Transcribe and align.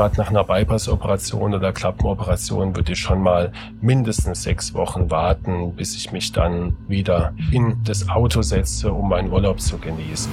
gerade 0.00 0.16
nach 0.16 0.30
einer 0.30 0.44
Bypass-Operation 0.44 1.52
oder 1.52 1.74
Klappenoperation 1.74 2.74
würde 2.74 2.92
ich 2.92 2.98
schon 2.98 3.22
mal 3.22 3.52
mindestens 3.82 4.44
sechs 4.44 4.72
Wochen 4.72 5.10
warten, 5.10 5.74
bis 5.74 5.94
ich 5.94 6.10
mich 6.10 6.32
dann 6.32 6.74
wieder 6.88 7.34
in 7.52 7.76
das 7.84 8.08
Auto 8.08 8.40
setze, 8.40 8.94
um 8.94 9.10
meinen 9.10 9.30
Urlaub 9.30 9.60
zu 9.60 9.76
genießen. 9.76 10.32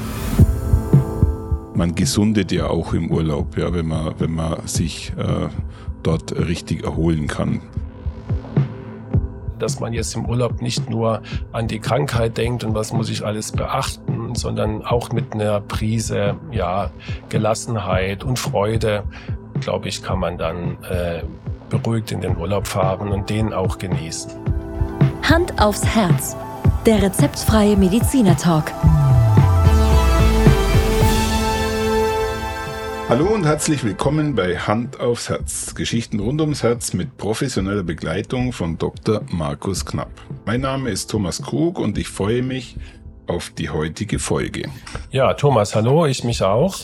Man 1.73 1.95
gesundet 1.95 2.53
ja 2.53 2.67
auch 2.67 2.93
im 2.93 3.11
Urlaub, 3.11 3.57
ja, 3.57 3.73
wenn 3.73 3.87
man, 3.87 4.13
wenn 4.19 4.35
man 4.35 4.65
sich 4.65 5.11
äh, 5.17 5.49
dort 6.01 6.33
richtig 6.37 6.85
erholen 6.85 7.27
kann 7.27 7.59
dass 9.59 9.79
man 9.79 9.93
jetzt 9.93 10.15
im 10.15 10.25
Urlaub 10.25 10.61
nicht 10.61 10.89
nur 10.89 11.21
an 11.51 11.67
die 11.67 11.79
Krankheit 11.79 12.37
denkt 12.37 12.63
und 12.63 12.75
was 12.75 12.93
muss 12.93 13.09
ich 13.09 13.25
alles 13.25 13.51
beachten, 13.51 14.35
sondern 14.35 14.85
auch 14.85 15.11
mit 15.11 15.33
einer 15.33 15.61
Prise 15.61 16.35
ja, 16.51 16.91
Gelassenheit 17.29 18.23
und 18.23 18.39
Freude, 18.39 19.03
glaube 19.59 19.89
ich, 19.89 20.03
kann 20.03 20.19
man 20.19 20.37
dann 20.37 20.77
äh, 20.83 21.23
beruhigt 21.69 22.11
in 22.11 22.21
den 22.21 22.37
Urlaub 22.37 22.67
fahren 22.67 23.11
und 23.11 23.29
den 23.29 23.53
auch 23.53 23.77
genießen. 23.77 24.31
Hand 25.23 25.61
aufs 25.61 25.85
Herz. 25.85 26.35
Der 26.85 27.01
rezeptfreie 27.01 27.75
Mediziner 27.75 28.37
Talk. 28.37 28.71
Hallo 33.09 33.27
und 33.27 33.45
herzlich 33.45 33.85
willkommen 33.85 34.35
bei 34.35 34.57
Hand 34.57 34.99
aufs 34.99 35.29
Herz. 35.29 35.75
Geschichten 35.75 36.19
rund 36.19 36.41
ums 36.41 36.61
Herz 36.61 36.93
mit 36.93 37.15
professioneller 37.17 37.83
Begleitung 37.83 38.51
von 38.51 38.77
Dr. 38.77 39.21
Markus 39.29 39.85
Knapp. 39.85 40.11
Mein 40.45 40.59
Name 40.61 40.89
ist 40.89 41.09
Thomas 41.09 41.41
Krug 41.41 41.79
und 41.79 41.97
ich 41.97 42.09
freue 42.09 42.41
mich 42.41 42.75
auf 43.25 43.49
die 43.51 43.69
heutige 43.69 44.19
Folge. 44.19 44.69
Ja, 45.11 45.33
Thomas, 45.35 45.73
hallo, 45.73 46.05
ich 46.05 46.25
mich 46.25 46.43
auch. 46.43 46.75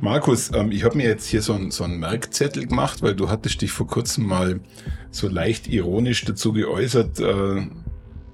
Markus, 0.00 0.50
ähm, 0.54 0.70
ich 0.70 0.84
habe 0.84 0.96
mir 0.96 1.06
jetzt 1.06 1.26
hier 1.26 1.42
so 1.42 1.54
einen 1.54 1.70
so 1.70 1.86
Merkzettel 1.86 2.66
gemacht, 2.66 3.02
weil 3.02 3.14
du 3.14 3.28
hattest 3.28 3.62
dich 3.62 3.72
vor 3.72 3.86
kurzem 3.86 4.26
mal 4.26 4.60
so 5.10 5.28
leicht 5.28 5.66
ironisch 5.66 6.24
dazu 6.24 6.52
geäußert, 6.52 7.20
äh, 7.20 7.66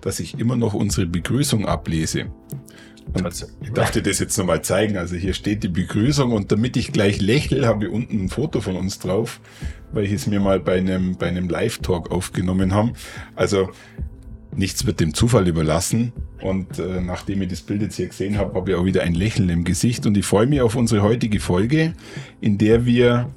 dass 0.01 0.21
ich 0.21 0.39
immer 0.39 0.57
noch 0.57 0.75
unsere 0.75 1.07
Begrüßung 1.07 1.67
ablese. 1.67 2.27
Ich 3.61 3.71
darf 3.73 3.91
dir 3.91 4.03
das 4.03 4.19
jetzt 4.19 4.37
nochmal 4.39 4.63
zeigen. 4.63 4.97
Also 4.97 5.15
hier 5.15 5.35
steht 5.35 5.63
die 5.63 5.69
Begrüßung 5.69 6.33
und 6.33 6.51
damit 6.53 6.77
ich 6.77 6.93
gleich 6.93 7.21
lächle, 7.21 7.67
habe 7.67 7.87
ich 7.87 7.93
unten 7.93 8.25
ein 8.25 8.29
Foto 8.29 8.61
von 8.61 8.77
uns 8.77 8.99
drauf, 8.99 9.41
weil 9.93 10.05
ich 10.05 10.13
es 10.13 10.27
mir 10.27 10.41
mal 10.41 10.59
bei 10.59 10.79
einem, 10.79 11.17
bei 11.17 11.29
einem 11.29 11.49
Live-Talk 11.49 12.11
aufgenommen 12.11 12.75
habe. 12.75 12.93
Also 13.37 13.71
nichts 14.57 14.87
wird 14.87 15.01
dem 15.01 15.15
Zufall 15.15 15.49
überlassen. 15.49 16.13
Und 16.41 16.79
äh, 16.79 17.01
nachdem 17.01 17.43
ich 17.43 17.49
das 17.49 17.63
Bild 17.63 17.83
jetzt 17.83 17.97
hier 17.97 18.09
gesehen 18.09 18.39
habe, 18.39 18.55
habe 18.55 18.71
ich 18.71 18.77
auch 18.77 18.85
wieder 18.85 19.03
ein 19.03 19.15
Lächeln 19.15 19.49
im 19.49 19.65
Gesicht. 19.65 20.07
Und 20.07 20.17
ich 20.17 20.27
freue 20.27 20.47
mich 20.47 20.61
auf 20.61 20.77
unsere 20.77 21.03
heutige 21.03 21.41
Folge, 21.41 21.95
in 22.41 22.59
der 22.59 22.87
wir, 22.87 23.31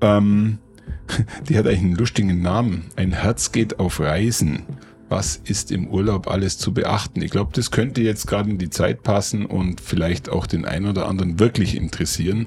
ähm, 0.00 0.58
die 1.48 1.56
hat 1.56 1.66
eigentlich 1.66 1.80
einen 1.80 1.96
lustigen 1.96 2.42
Namen, 2.42 2.84
ein 2.96 3.12
Herz 3.12 3.52
geht 3.52 3.78
auf 3.78 4.00
Reisen 4.00 4.64
was 5.12 5.36
ist 5.36 5.70
im 5.70 5.88
Urlaub 5.88 6.26
alles 6.26 6.56
zu 6.56 6.72
beachten. 6.72 7.20
Ich 7.20 7.30
glaube, 7.30 7.50
das 7.54 7.70
könnte 7.70 8.00
jetzt 8.00 8.26
gerade 8.26 8.48
in 8.48 8.56
die 8.56 8.70
Zeit 8.70 9.02
passen 9.02 9.44
und 9.44 9.82
vielleicht 9.82 10.30
auch 10.30 10.46
den 10.46 10.64
einen 10.64 10.86
oder 10.86 11.06
anderen 11.06 11.38
wirklich 11.38 11.76
interessieren. 11.76 12.46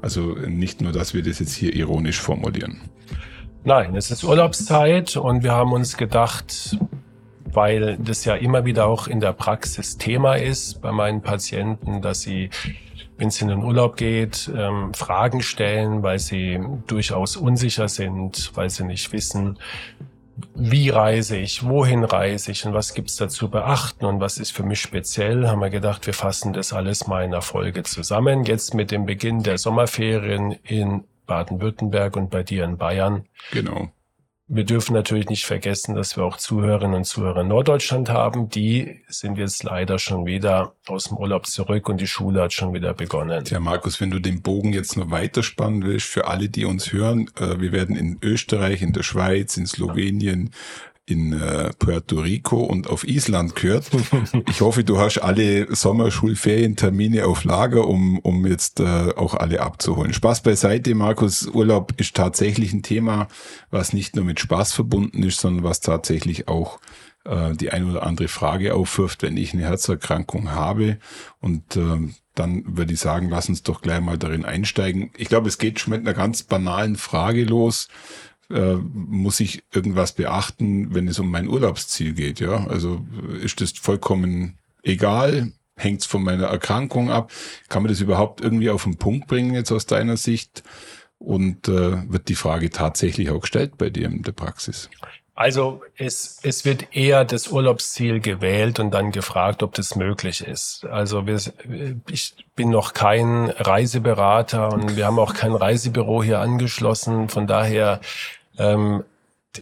Also 0.00 0.34
nicht 0.46 0.80
nur, 0.80 0.92
dass 0.92 1.12
wir 1.12 1.22
das 1.22 1.38
jetzt 1.38 1.52
hier 1.52 1.74
ironisch 1.74 2.18
formulieren. 2.18 2.80
Nein, 3.64 3.94
es 3.94 4.10
ist 4.10 4.24
Urlaubszeit 4.24 5.18
und 5.18 5.42
wir 5.42 5.52
haben 5.52 5.72
uns 5.72 5.98
gedacht, 5.98 6.78
weil 7.52 7.96
das 7.98 8.24
ja 8.24 8.34
immer 8.34 8.64
wieder 8.64 8.86
auch 8.86 9.06
in 9.06 9.20
der 9.20 9.32
Praxis 9.32 9.96
Thema 9.96 10.34
ist 10.36 10.80
bei 10.80 10.92
meinen 10.92 11.22
Patienten, 11.22 12.02
dass 12.02 12.22
sie, 12.22 12.50
wenn 13.16 13.28
es 13.28 13.40
in 13.40 13.48
den 13.48 13.62
Urlaub 13.62 13.96
geht, 13.96 14.50
ähm, 14.54 14.94
Fragen 14.94 15.42
stellen, 15.42 16.02
weil 16.02 16.18
sie 16.18 16.60
durchaus 16.86 17.36
unsicher 17.36 17.88
sind, 17.88 18.52
weil 18.54 18.70
sie 18.70 18.84
nicht 18.84 19.12
wissen, 19.12 19.58
wie 20.54 20.88
reise 20.90 21.36
ich, 21.36 21.64
wohin 21.64 22.04
reise 22.04 22.52
ich 22.52 22.64
und 22.64 22.74
was 22.74 22.94
gibt's 22.94 23.16
da 23.16 23.28
zu 23.28 23.50
beachten 23.50 24.04
und 24.04 24.20
was 24.20 24.38
ist 24.38 24.52
für 24.52 24.62
mich 24.62 24.80
speziell, 24.80 25.48
haben 25.48 25.60
wir 25.60 25.70
gedacht, 25.70 26.06
wir 26.06 26.14
fassen 26.14 26.52
das 26.52 26.72
alles 26.72 27.06
mal 27.06 27.24
in 27.24 27.32
einer 27.32 27.42
Folge 27.42 27.82
zusammen. 27.82 28.44
Jetzt 28.44 28.74
mit 28.74 28.90
dem 28.90 29.06
Beginn 29.06 29.42
der 29.42 29.58
Sommerferien 29.58 30.52
in 30.62 31.04
Baden-Württemberg 31.26 32.16
und 32.16 32.30
bei 32.30 32.42
dir 32.42 32.64
in 32.64 32.78
Bayern. 32.78 33.24
Genau. 33.52 33.88
Wir 34.50 34.64
dürfen 34.64 34.94
natürlich 34.94 35.28
nicht 35.28 35.44
vergessen, 35.44 35.94
dass 35.94 36.16
wir 36.16 36.24
auch 36.24 36.38
Zuhörerinnen 36.38 36.96
und 36.96 37.04
Zuhörer 37.04 37.42
in 37.42 37.48
Norddeutschland 37.48 38.08
haben. 38.08 38.48
Die 38.48 39.02
sind 39.06 39.36
jetzt 39.36 39.62
leider 39.62 39.98
schon 39.98 40.24
wieder 40.24 40.72
aus 40.86 41.04
dem 41.04 41.18
Urlaub 41.18 41.46
zurück 41.46 41.86
und 41.90 42.00
die 42.00 42.06
Schule 42.06 42.40
hat 42.40 42.54
schon 42.54 42.72
wieder 42.72 42.94
begonnen. 42.94 43.44
Ja, 43.46 43.60
Markus, 43.60 44.00
wenn 44.00 44.10
du 44.10 44.18
den 44.18 44.40
Bogen 44.40 44.72
jetzt 44.72 44.96
noch 44.96 45.10
weiterspannen 45.10 45.84
willst, 45.84 46.06
für 46.06 46.28
alle, 46.28 46.48
die 46.48 46.64
uns 46.64 46.92
hören, 46.92 47.30
äh, 47.38 47.60
wir 47.60 47.72
werden 47.72 47.94
in 47.94 48.16
Österreich, 48.22 48.80
in 48.80 48.94
der 48.94 49.02
Schweiz, 49.02 49.58
in 49.58 49.66
Slowenien, 49.66 50.54
in 51.08 51.32
äh, 51.32 51.70
Puerto 51.78 52.20
Rico 52.20 52.60
und 52.60 52.88
auf 52.88 53.06
Island 53.06 53.54
gehört. 53.56 53.90
Ich 54.48 54.60
hoffe, 54.60 54.84
du 54.84 54.98
hast 54.98 55.18
alle 55.18 55.74
Sommerschulferientermine 55.74 57.26
auf 57.26 57.44
Lager, 57.44 57.86
um, 57.86 58.18
um 58.18 58.46
jetzt 58.46 58.80
äh, 58.80 59.12
auch 59.16 59.34
alle 59.34 59.60
abzuholen. 59.60 60.12
Spaß 60.12 60.42
beiseite, 60.42 60.94
Markus. 60.94 61.46
Urlaub 61.46 61.94
ist 61.98 62.14
tatsächlich 62.14 62.72
ein 62.72 62.82
Thema, 62.82 63.28
was 63.70 63.92
nicht 63.92 64.16
nur 64.16 64.24
mit 64.24 64.40
Spaß 64.40 64.72
verbunden 64.72 65.22
ist, 65.22 65.40
sondern 65.40 65.64
was 65.64 65.80
tatsächlich 65.80 66.48
auch 66.48 66.80
äh, 67.24 67.54
die 67.54 67.70
eine 67.70 67.86
oder 67.86 68.02
andere 68.04 68.28
Frage 68.28 68.74
aufwirft, 68.74 69.22
wenn 69.22 69.36
ich 69.36 69.52
eine 69.52 69.64
Herzerkrankung 69.64 70.50
habe. 70.50 70.98
Und 71.40 71.76
äh, 71.76 72.08
dann 72.34 72.64
würde 72.66 72.92
ich 72.92 73.00
sagen, 73.00 73.28
lass 73.30 73.48
uns 73.48 73.62
doch 73.62 73.80
gleich 73.80 74.00
mal 74.00 74.18
darin 74.18 74.44
einsteigen. 74.44 75.10
Ich 75.16 75.28
glaube, 75.28 75.48
es 75.48 75.58
geht 75.58 75.80
schon 75.80 75.92
mit 75.92 76.00
einer 76.00 76.14
ganz 76.14 76.42
banalen 76.42 76.96
Frage 76.96 77.44
los 77.44 77.88
äh, 78.50 78.74
muss 78.74 79.40
ich 79.40 79.62
irgendwas 79.72 80.12
beachten, 80.12 80.94
wenn 80.94 81.08
es 81.08 81.18
um 81.18 81.30
mein 81.30 81.48
Urlaubsziel 81.48 82.14
geht. 82.14 82.40
Ja, 82.40 82.66
also 82.66 83.04
ist 83.42 83.60
das 83.60 83.72
vollkommen 83.72 84.58
egal. 84.82 85.52
Hängt 85.76 86.00
es 86.00 86.06
von 86.06 86.24
meiner 86.24 86.46
Erkrankung 86.46 87.10
ab? 87.10 87.30
Kann 87.68 87.82
man 87.82 87.90
das 87.90 88.00
überhaupt 88.00 88.40
irgendwie 88.40 88.70
auf 88.70 88.84
den 88.84 88.96
Punkt 88.96 89.28
bringen 89.28 89.54
jetzt 89.54 89.70
aus 89.70 89.86
deiner 89.86 90.16
Sicht? 90.16 90.62
Und 91.18 91.68
äh, 91.68 92.10
wird 92.10 92.28
die 92.28 92.36
Frage 92.36 92.70
tatsächlich 92.70 93.30
auch 93.30 93.40
gestellt 93.40 93.76
bei 93.76 93.90
dir 93.90 94.06
in 94.06 94.22
der 94.22 94.32
Praxis? 94.32 94.88
Also 95.38 95.82
es, 95.96 96.40
es 96.42 96.64
wird 96.64 96.96
eher 96.96 97.24
das 97.24 97.46
Urlaubsziel 97.46 98.18
gewählt 98.18 98.80
und 98.80 98.90
dann 98.90 99.12
gefragt, 99.12 99.62
ob 99.62 99.72
das 99.74 99.94
möglich 99.94 100.40
ist. 100.44 100.84
Also 100.84 101.28
wir, 101.28 101.40
ich 102.10 102.34
bin 102.56 102.70
noch 102.70 102.92
kein 102.92 103.48
Reiseberater 103.50 104.72
und 104.72 104.96
wir 104.96 105.06
haben 105.06 105.20
auch 105.20 105.34
kein 105.34 105.52
Reisebüro 105.52 106.24
hier 106.24 106.40
angeschlossen. 106.40 107.28
Von 107.28 107.46
daher 107.46 108.00
ähm, 108.58 109.04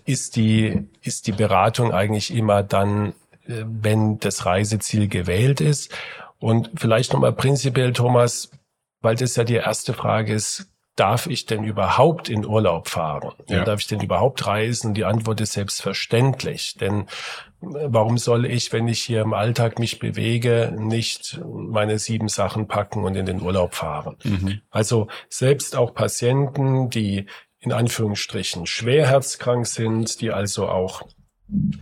ist 0.04 0.36
die, 0.36 0.88
ist 1.02 1.26
die 1.26 1.32
Beratung 1.32 1.92
eigentlich 1.92 2.34
immer 2.34 2.62
dann, 2.62 3.10
äh, 3.46 3.64
wenn 3.64 4.18
das 4.18 4.46
Reiseziel 4.46 5.08
gewählt 5.08 5.60
ist. 5.60 5.92
Und 6.38 6.70
vielleicht 6.74 7.12
nochmal 7.12 7.32
prinzipiell, 7.32 7.92
Thomas, 7.92 8.50
weil 9.00 9.14
das 9.14 9.36
ja 9.36 9.44
die 9.44 9.54
erste 9.54 9.94
Frage 9.94 10.34
ist, 10.34 10.68
darf 10.96 11.26
ich 11.26 11.44
denn 11.44 11.62
überhaupt 11.62 12.28
in 12.28 12.44
Urlaub 12.44 12.88
fahren? 12.88 13.32
Ja. 13.48 13.64
Darf 13.64 13.80
ich 13.80 13.86
denn 13.86 14.00
überhaupt 14.00 14.46
reisen? 14.46 14.94
Die 14.94 15.04
Antwort 15.04 15.40
ist 15.40 15.52
selbstverständlich. 15.52 16.74
Denn 16.80 17.02
äh, 17.02 17.86
warum 17.86 18.18
soll 18.18 18.46
ich, 18.46 18.72
wenn 18.72 18.88
ich 18.88 19.02
hier 19.02 19.20
im 19.20 19.34
Alltag 19.34 19.78
mich 19.78 19.98
bewege, 19.98 20.74
nicht 20.76 21.40
meine 21.44 21.98
sieben 21.98 22.28
Sachen 22.28 22.66
packen 22.66 23.04
und 23.04 23.14
in 23.14 23.26
den 23.26 23.42
Urlaub 23.42 23.74
fahren? 23.74 24.16
Mhm. 24.24 24.60
Also 24.70 25.08
selbst 25.28 25.76
auch 25.76 25.94
Patienten, 25.94 26.90
die 26.90 27.26
in 27.66 27.72
Anführungsstrichen 27.72 28.64
schwer 28.66 29.08
herzkrank 29.08 29.66
sind, 29.66 30.20
die 30.20 30.30
also 30.30 30.68
auch 30.68 31.02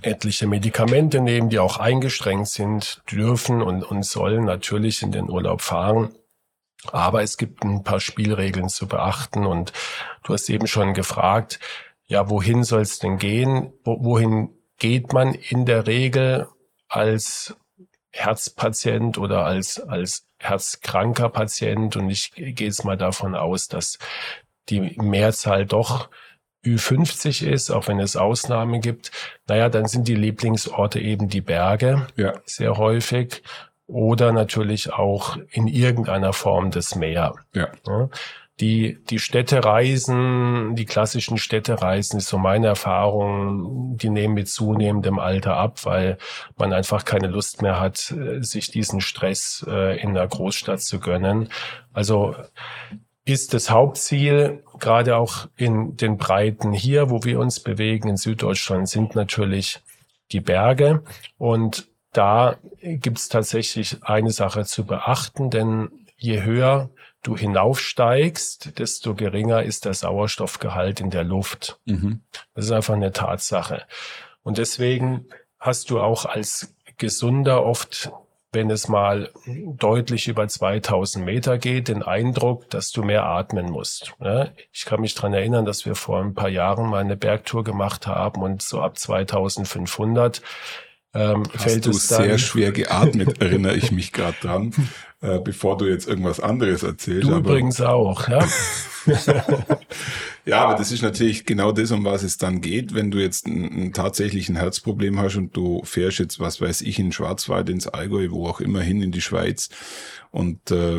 etliche 0.01 0.47
Medikamente 0.47 1.21
nehmen, 1.21 1.51
die 1.51 1.59
auch 1.59 1.79
eingeschränkt 1.79 2.49
sind, 2.49 3.03
dürfen 3.11 3.61
und, 3.63 3.83
und 3.85 4.03
sollen 4.03 4.45
natürlich 4.45 5.03
in 5.03 5.13
den 5.13 5.29
Urlaub 5.29 5.61
fahren. 5.61 6.15
Aber 6.91 7.23
es 7.23 7.37
gibt 7.37 7.65
ein 7.65 7.83
paar 7.85 8.01
Spielregeln 8.01 8.71
zu 8.71 8.89
beachten 8.89 9.45
und 9.47 9.73
du 10.23 10.33
hast 10.33 10.49
eben 10.49 10.67
schon 10.67 10.95
gefragt, 10.95 11.61
ja, 12.07 12.31
wohin 12.31 12.65
soll 12.65 12.83
es 12.83 12.99
denn 12.99 13.19
gehen? 13.19 13.73
wohin 13.85 14.51
geht 14.79 15.13
man 15.13 15.35
in 15.35 15.67
der 15.67 15.87
Regel 15.87 16.49
als 16.89 17.57
Herzpatient 18.11 19.19
oder 19.19 19.45
als, 19.45 19.81
als 19.81 20.27
herzkranker 20.39 21.29
Patient? 21.29 21.97
Und 21.97 22.09
ich 22.09 22.33
gehe 22.33 22.55
jetzt 22.55 22.85
mal 22.85 22.97
davon 22.99 23.35
aus, 23.35 23.69
dass 23.69 23.99
die 24.69 24.81
Mehrzahl 24.99 25.67
doch 25.67 26.09
Ü50 26.65 27.47
ist, 27.47 27.71
auch 27.71 27.89
wenn 27.89 28.01
es 28.01 28.17
Ausnahmen 28.17 28.81
gibt, 28.81 29.11
naja, 29.47 29.69
dann 29.69 29.87
sind 29.87 30.09
die 30.09 30.15
Lieblingsorte 30.15 31.01
eben 31.01 31.29
die 31.29 31.43
Berge, 31.43 32.07
ja. 32.17 32.33
sehr 32.47 32.77
häufig, 32.77 33.43
oder 33.87 34.33
natürlich 34.33 34.93
auch 34.93 35.37
in 35.51 35.67
irgendeiner 35.67 36.33
Form 36.33 36.71
das 36.71 36.95
Meer. 36.95 37.35
Ja. 37.55 37.69
ja. 37.87 38.09
Die, 38.61 39.03
die 39.11 39.19
Städtereisen, 39.19 40.77
die 40.77 40.85
klassischen 40.85 41.39
Städtereisen 41.39 42.19
ist 42.19 42.29
so 42.29 42.39
meine 42.39 42.69
Erfahrung, 42.69 43.99
die 43.99 44.11
nehmen 44.11 44.35
mit 44.35 44.49
zunehmendem 44.49 45.19
Alter 45.19 45.57
ab, 45.57 45.85
weil 45.85 46.19
man 46.57 46.73
einfach 46.73 47.05
keine 47.05 47.27
Lust 47.27 47.63
mehr 47.63 47.81
hat, 47.81 48.15
sich 48.39 48.71
diesen 48.71 49.01
Stress 49.01 49.67
äh, 49.69 50.01
in 50.01 50.15
der 50.15 50.29
Großstadt 50.29 50.81
zu 50.81 51.01
gönnen. 51.01 51.49
Also 51.93 52.37
ist 53.25 53.55
das 53.55 53.71
Hauptziel, 53.71 54.63
gerade 54.79 55.17
auch 55.17 55.49
in 55.57 55.97
den 55.97 56.19
Breiten 56.19 56.73
hier, 56.73 57.11
wo 57.11 57.25
wir 57.25 57.41
uns 57.41 57.61
bewegen 57.61 58.09
in 58.09 58.17
Süddeutschland, 58.17 58.89
sind 58.89 59.15
natürlich 59.15 59.81
die 60.33 60.41
Berge. 60.41 61.03
Und 61.39 61.89
da 62.13 62.57
gibt 62.81 63.19
es 63.19 63.29
tatsächlich 63.29 63.99
eine 64.03 64.31
Sache 64.31 64.65
zu 64.65 64.85
beachten, 64.85 65.51
denn 65.51 65.91
je 66.17 66.43
höher 66.43 66.91
du 67.23 67.37
hinaufsteigst, 67.37 68.79
desto 68.79 69.15
geringer 69.15 69.63
ist 69.63 69.87
der 69.87 69.95
Sauerstoffgehalt 69.95 71.01
in 71.01 71.11
der 71.11 71.25
Luft. 71.25 71.81
Mhm. 71.87 72.21
Das 72.55 72.67
ist 72.67 72.71
einfach 72.71 72.95
eine 72.95 73.13
Tatsache. 73.13 73.83
Und 74.43 74.59
deswegen 74.59 75.27
hast 75.59 75.89
du 75.89 76.01
auch 76.01 76.27
als 76.27 76.75
Gesunder 76.99 77.65
oft 77.65 78.13
wenn 78.55 78.71
es 78.71 78.89
mal 78.89 79.31
deutlich 79.47 80.29
über 80.29 80.49
2000 80.49 81.25
Meter 81.25 81.59
geht, 81.59 81.89
den 81.89 82.03
Eindruck, 82.03 82.71
dass 82.71 82.91
du 82.93 83.03
mehr 83.03 83.25
atmen 83.25 83.71
musst. 83.71 84.15
Ich 84.73 84.85
kann 84.85 85.01
mich 85.01 85.15
dran 85.15 85.35
erinnern, 85.35 85.65
dass 85.65 85.85
wir 85.85 85.95
vor 85.95 86.21
ein 86.21 86.35
paar 86.35 86.49
Jahren 86.49 86.89
mal 86.89 87.01
eine 87.01 87.17
Bergtour 87.17 87.65
gemacht 87.65 88.07
haben 88.07 88.43
und 88.43 88.63
so 88.63 88.81
ab 88.81 88.99
2500 88.99 90.43
ähm, 91.15 91.45
Hast 91.53 91.63
fällt 91.63 91.87
du 91.87 91.91
es 91.91 92.09
dann 92.09 92.25
sehr 92.25 92.39
schwer 92.39 92.73
geatmet, 92.73 93.41
erinnere 93.41 93.77
ich 93.77 93.93
mich 93.93 94.13
gerade 94.13 94.37
dran, 94.41 94.75
äh, 95.25 95.41
bevor 95.41 95.79
du 95.79 95.87
jetzt 95.87 96.07
irgendwas 96.07 96.39
anderes 96.39 96.83
erzählst. 96.83 97.31
Du 97.31 97.37
übrigens 97.37 97.81
auch, 97.81 98.29
ja. 98.29 98.47
ja, 100.45 100.65
aber 100.65 100.75
das 100.75 100.93
ist 100.93 101.03
natürlich 101.03 101.47
genau 101.47 101.73
das, 101.73 101.91
um 101.93 102.05
was 102.05 102.23
es 102.23 102.37
dann 102.37 102.61
geht, 102.61 102.95
wenn 102.95 103.11
du 103.11 103.19
jetzt 103.19 103.47
ein, 103.47 103.87
ein 103.87 103.93
tatsächlichen 103.95 104.57
Herzproblem 104.57 105.19
hast 105.19 105.37
und 105.37 105.57
du 105.57 105.83
fährst 105.85 106.19
jetzt, 106.19 106.41
was 106.41 106.61
weiß 106.61 106.83
ich, 106.83 106.99
in 106.99 107.11
Schwarzwald, 107.11 107.71
ins 107.71 107.87
Allgäu, 107.87 108.29
wo 108.33 108.47
auch 108.47 108.61
immer 108.61 108.83
hin, 108.83 109.01
in 109.01 109.13
die 109.13 109.23
Schweiz 109.23 109.71
und 110.31 110.71
äh, 110.71 110.99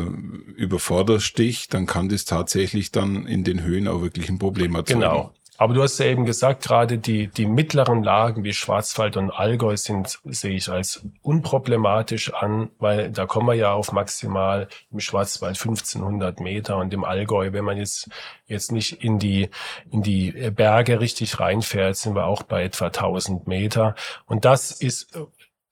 überforderst 0.56 1.38
dich, 1.38 1.68
dann 1.68 1.86
kann 1.86 2.08
das 2.08 2.24
tatsächlich 2.24 2.90
dann 2.90 3.26
in 3.26 3.44
den 3.44 3.62
Höhen 3.62 3.86
auch 3.86 4.02
wirklich 4.02 4.28
ein 4.28 4.40
Problem 4.40 4.74
erzeugen. 4.74 5.00
Genau. 5.00 5.32
Aber 5.58 5.74
du 5.74 5.82
hast 5.82 5.98
ja 5.98 6.06
eben 6.06 6.24
gesagt, 6.24 6.62
gerade 6.64 6.98
die, 6.98 7.28
die 7.28 7.46
mittleren 7.46 8.02
Lagen 8.02 8.44
wie 8.44 8.52
Schwarzwald 8.52 9.16
und 9.16 9.30
Allgäu 9.30 9.76
sind, 9.76 10.18
sehe 10.24 10.54
ich 10.54 10.68
als 10.68 11.06
unproblematisch 11.22 12.32
an, 12.34 12.70
weil 12.78 13.10
da 13.10 13.26
kommen 13.26 13.48
wir 13.48 13.54
ja 13.54 13.72
auf 13.72 13.92
maximal 13.92 14.68
im 14.90 15.00
Schwarzwald 15.00 15.56
1500 15.58 16.40
Meter 16.40 16.76
und 16.76 16.92
im 16.92 17.04
Allgäu, 17.04 17.52
wenn 17.52 17.64
man 17.64 17.78
jetzt, 17.78 18.08
jetzt 18.46 18.72
nicht 18.72 19.04
in 19.04 19.18
die, 19.18 19.48
in 19.90 20.02
die 20.02 20.32
Berge 20.50 21.00
richtig 21.00 21.40
reinfährt, 21.40 21.96
sind 21.96 22.14
wir 22.14 22.26
auch 22.26 22.42
bei 22.42 22.64
etwa 22.64 22.86
1000 22.86 23.46
Meter. 23.46 23.94
Und 24.26 24.44
das 24.44 24.70
ist 24.70 25.16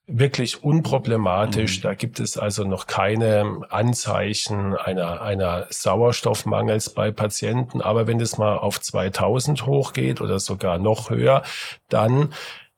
wirklich 0.06 0.62
unproblematisch. 0.62 1.78
Mhm. 1.78 1.82
Da 1.82 1.94
gibt 1.94 2.20
es 2.20 2.36
also 2.36 2.64
noch 2.64 2.86
keine 2.86 3.60
Anzeichen 3.70 4.76
einer, 4.76 5.22
einer 5.22 5.66
Sauerstoffmangels 5.70 6.90
bei 6.90 7.10
Patienten. 7.10 7.80
Aber 7.80 8.06
wenn 8.06 8.20
es 8.20 8.36
mal 8.36 8.58
auf 8.58 8.80
2000 8.80 9.66
hochgeht 9.66 10.20
oder 10.20 10.38
sogar 10.38 10.78
noch 10.78 11.10
höher, 11.10 11.42
dann 11.88 12.32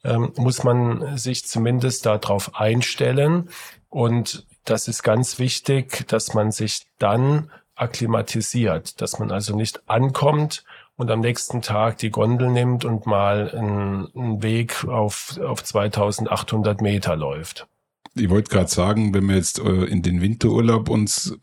ähm, 0.04 0.32
muss 0.36 0.62
man 0.62 1.16
sich 1.16 1.44
zumindest 1.46 2.06
darauf 2.06 2.54
einstellen. 2.54 3.48
Und 3.88 4.46
das 4.64 4.88
ist 4.88 5.02
ganz 5.02 5.38
wichtig, 5.38 6.06
dass 6.08 6.34
man 6.34 6.52
sich 6.52 6.86
dann 6.98 7.50
akklimatisiert, 7.74 9.00
dass 9.00 9.18
man 9.18 9.30
also 9.30 9.54
nicht 9.54 9.88
ankommt 9.88 10.64
und 10.96 11.10
am 11.10 11.20
nächsten 11.20 11.62
Tag 11.62 11.98
die 11.98 12.10
Gondel 12.10 12.50
nimmt 12.50 12.84
und 12.84 13.06
mal 13.06 13.50
einen, 13.50 14.08
einen 14.14 14.42
Weg 14.42 14.84
auf, 14.86 15.38
auf 15.38 15.62
2800 15.62 16.80
Meter 16.80 17.16
läuft. 17.16 17.66
Ich 18.14 18.30
wollte 18.30 18.50
gerade 18.50 18.70
sagen, 18.70 19.12
wenn 19.12 19.26
wir 19.26 19.36
jetzt 19.36 19.58
äh, 19.58 19.84
in 19.84 20.02
den 20.02 20.22
Winterurlaub 20.22 20.88
uns 20.88 21.36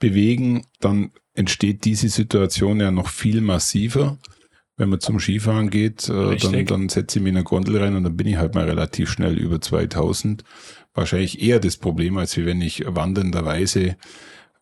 bewegen, 0.00 0.66
dann 0.80 1.12
entsteht 1.34 1.84
diese 1.84 2.08
Situation 2.08 2.80
ja 2.80 2.90
noch 2.90 3.08
viel 3.08 3.40
massiver. 3.40 4.18
Wenn 4.76 4.88
man 4.88 5.00
zum 5.00 5.20
Skifahren 5.20 5.70
geht, 5.70 6.08
äh, 6.08 6.36
dann, 6.36 6.66
dann 6.66 6.88
setze 6.88 7.18
ich 7.18 7.22
mich 7.22 7.30
in 7.30 7.36
eine 7.36 7.44
Gondel 7.44 7.80
rein 7.80 7.94
und 7.94 8.02
dann 8.02 8.16
bin 8.16 8.26
ich 8.26 8.36
halt 8.36 8.54
mal 8.54 8.64
relativ 8.64 9.10
schnell 9.10 9.38
über 9.38 9.60
2000. 9.60 10.42
Wahrscheinlich 10.92 11.40
eher 11.40 11.60
das 11.60 11.76
Problem, 11.76 12.18
als 12.18 12.36
wenn 12.36 12.60
ich 12.60 12.84
wandernderweise 12.84 13.96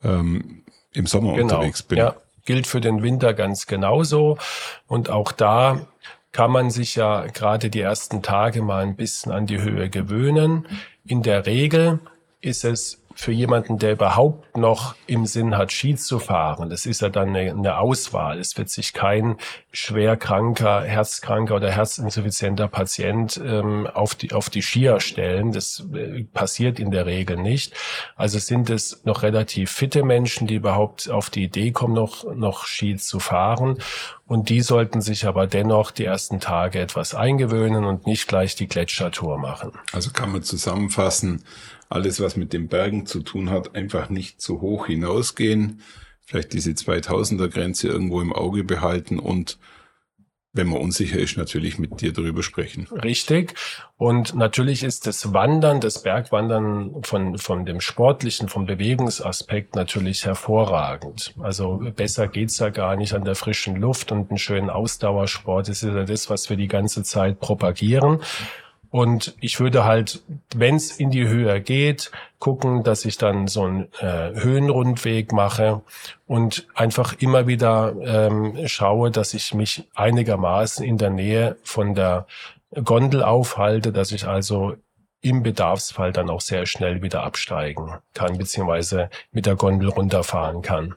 ähm, 0.02 0.64
im 0.92 1.06
Sommer 1.06 1.36
genau. 1.36 1.44
unterwegs 1.44 1.82
bin. 1.82 1.98
Ja 1.98 2.16
gilt 2.44 2.66
für 2.66 2.80
den 2.80 3.02
Winter 3.02 3.34
ganz 3.34 3.66
genauso. 3.66 4.38
Und 4.86 5.10
auch 5.10 5.32
da 5.32 5.86
kann 6.32 6.50
man 6.50 6.70
sich 6.70 6.96
ja 6.96 7.26
gerade 7.26 7.70
die 7.70 7.80
ersten 7.80 8.22
Tage 8.22 8.62
mal 8.62 8.82
ein 8.82 8.96
bisschen 8.96 9.32
an 9.32 9.46
die 9.46 9.60
Höhe 9.60 9.90
gewöhnen. 9.90 10.66
In 11.04 11.22
der 11.22 11.46
Regel 11.46 11.98
ist 12.40 12.64
es 12.64 12.99
für 13.20 13.32
jemanden, 13.32 13.78
der 13.78 13.92
überhaupt 13.92 14.56
noch 14.56 14.94
im 15.06 15.26
Sinn 15.26 15.56
hat, 15.56 15.72
Ski 15.72 15.94
zu 15.94 16.18
fahren, 16.18 16.70
das 16.70 16.86
ist 16.86 17.02
ja 17.02 17.10
dann 17.10 17.28
eine, 17.28 17.50
eine 17.50 17.76
Auswahl. 17.76 18.38
Es 18.38 18.56
wird 18.56 18.70
sich 18.70 18.94
kein 18.94 19.36
schwerkranker, 19.72 20.82
herzkranker 20.84 21.56
oder 21.56 21.70
herzinsuffizienter 21.70 22.66
Patient 22.66 23.38
ähm, 23.44 23.86
auf, 23.86 24.14
die, 24.14 24.32
auf 24.32 24.48
die 24.48 24.62
Skier 24.62 25.00
stellen. 25.00 25.52
Das 25.52 25.86
äh, 25.94 26.24
passiert 26.24 26.80
in 26.80 26.90
der 26.90 27.04
Regel 27.04 27.36
nicht. 27.36 27.74
Also 28.16 28.38
sind 28.38 28.70
es 28.70 29.04
noch 29.04 29.22
relativ 29.22 29.70
fitte 29.70 30.02
Menschen, 30.02 30.46
die 30.46 30.54
überhaupt 30.54 31.10
auf 31.10 31.28
die 31.28 31.44
Idee 31.44 31.72
kommen, 31.72 31.94
noch, 31.94 32.24
noch 32.34 32.64
Ski 32.64 32.96
zu 32.96 33.20
fahren. 33.20 33.76
Und 34.30 34.48
die 34.48 34.60
sollten 34.60 35.00
sich 35.00 35.26
aber 35.26 35.48
dennoch 35.48 35.90
die 35.90 36.04
ersten 36.04 36.38
Tage 36.38 36.78
etwas 36.78 37.16
eingewöhnen 37.16 37.84
und 37.84 38.06
nicht 38.06 38.28
gleich 38.28 38.54
die 38.54 38.68
Gletschertour 38.68 39.38
machen. 39.38 39.72
Also 39.90 40.12
kann 40.12 40.30
man 40.30 40.44
zusammenfassen, 40.44 41.42
alles, 41.88 42.20
was 42.20 42.36
mit 42.36 42.52
den 42.52 42.68
Bergen 42.68 43.06
zu 43.06 43.22
tun 43.22 43.50
hat, 43.50 43.74
einfach 43.74 44.08
nicht 44.08 44.40
zu 44.40 44.60
hoch 44.60 44.86
hinausgehen. 44.86 45.80
Vielleicht 46.24 46.52
diese 46.52 46.70
2000er 46.70 47.48
Grenze 47.48 47.88
irgendwo 47.88 48.20
im 48.20 48.32
Auge 48.32 48.62
behalten 48.62 49.18
und 49.18 49.58
wenn 50.52 50.66
man 50.66 50.80
unsicher 50.80 51.18
ist, 51.18 51.36
natürlich 51.36 51.78
mit 51.78 52.00
dir 52.00 52.12
darüber 52.12 52.42
sprechen. 52.42 52.88
Richtig. 53.04 53.54
Und 53.96 54.34
natürlich 54.34 54.82
ist 54.82 55.06
das 55.06 55.32
Wandern, 55.32 55.80
das 55.80 56.02
Bergwandern 56.02 57.02
von, 57.02 57.38
von 57.38 57.64
dem 57.64 57.80
sportlichen, 57.80 58.48
vom 58.48 58.66
Bewegungsaspekt 58.66 59.76
natürlich 59.76 60.24
hervorragend. 60.24 61.34
Also 61.40 61.80
besser 61.94 62.26
geht's 62.26 62.58
ja 62.58 62.70
gar 62.70 62.96
nicht 62.96 63.14
an 63.14 63.24
der 63.24 63.36
frischen 63.36 63.76
Luft 63.76 64.10
und 64.10 64.30
einen 64.30 64.38
schönen 64.38 64.70
Ausdauersport. 64.70 65.68
Das 65.68 65.82
ist 65.82 65.94
ja 65.94 66.04
das, 66.04 66.30
was 66.30 66.50
wir 66.50 66.56
die 66.56 66.68
ganze 66.68 67.04
Zeit 67.04 67.38
propagieren. 67.38 68.20
Und 68.90 69.36
ich 69.40 69.60
würde 69.60 69.84
halt, 69.84 70.20
wenn 70.54 70.74
es 70.74 70.98
in 70.98 71.10
die 71.10 71.28
Höhe 71.28 71.60
geht, 71.60 72.10
gucken, 72.40 72.82
dass 72.82 73.04
ich 73.04 73.18
dann 73.18 73.46
so 73.46 73.64
einen 73.64 73.88
äh, 74.00 74.32
Höhenrundweg 74.34 75.32
mache 75.32 75.82
und 76.26 76.66
einfach 76.74 77.14
immer 77.18 77.46
wieder 77.46 77.94
ähm, 78.02 78.66
schaue, 78.66 79.10
dass 79.10 79.34
ich 79.34 79.54
mich 79.54 79.84
einigermaßen 79.94 80.84
in 80.84 80.98
der 80.98 81.10
Nähe 81.10 81.56
von 81.62 81.94
der 81.94 82.26
Gondel 82.84 83.22
aufhalte, 83.22 83.92
dass 83.92 84.10
ich 84.10 84.26
also 84.26 84.74
im 85.22 85.42
Bedarfsfall 85.42 86.12
dann 86.12 86.30
auch 86.30 86.40
sehr 86.40 86.66
schnell 86.66 87.02
wieder 87.02 87.22
absteigen 87.22 87.92
kann, 88.14 88.38
beziehungsweise 88.38 89.10
mit 89.32 89.46
der 89.46 89.56
Gondel 89.56 89.90
runterfahren 89.90 90.62
kann. 90.62 90.94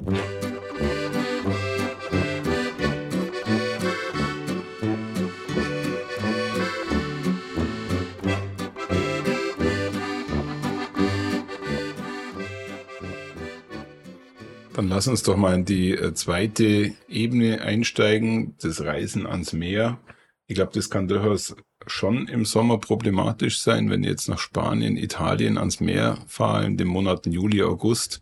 Dann 14.84 14.90
lass 14.90 15.08
uns 15.08 15.24
doch 15.24 15.38
mal 15.38 15.56
in 15.56 15.64
die 15.64 15.92
äh, 15.92 16.14
zweite 16.14 16.92
Ebene 17.08 17.62
einsteigen, 17.62 18.58
das 18.62 18.84
Reisen 18.84 19.26
ans 19.26 19.54
Meer. 19.54 19.98
Ich 20.46 20.56
glaube, 20.56 20.74
das 20.74 20.90
kann 20.90 21.08
durchaus 21.08 21.56
schon 21.88 22.28
im 22.28 22.44
Sommer 22.44 22.80
problematisch 22.80 23.62
sein, 23.62 23.90
wenn 23.90 24.04
ich 24.04 24.10
jetzt 24.10 24.28
nach 24.28 24.40
Spanien, 24.40 24.98
Italien 24.98 25.58
ans 25.58 25.80
Meer 25.80 26.18
fahre 26.28 26.66
in 26.66 26.76
den 26.76 26.90
Monaten 26.90 27.32
Juli, 27.32 27.64
August. 27.64 28.20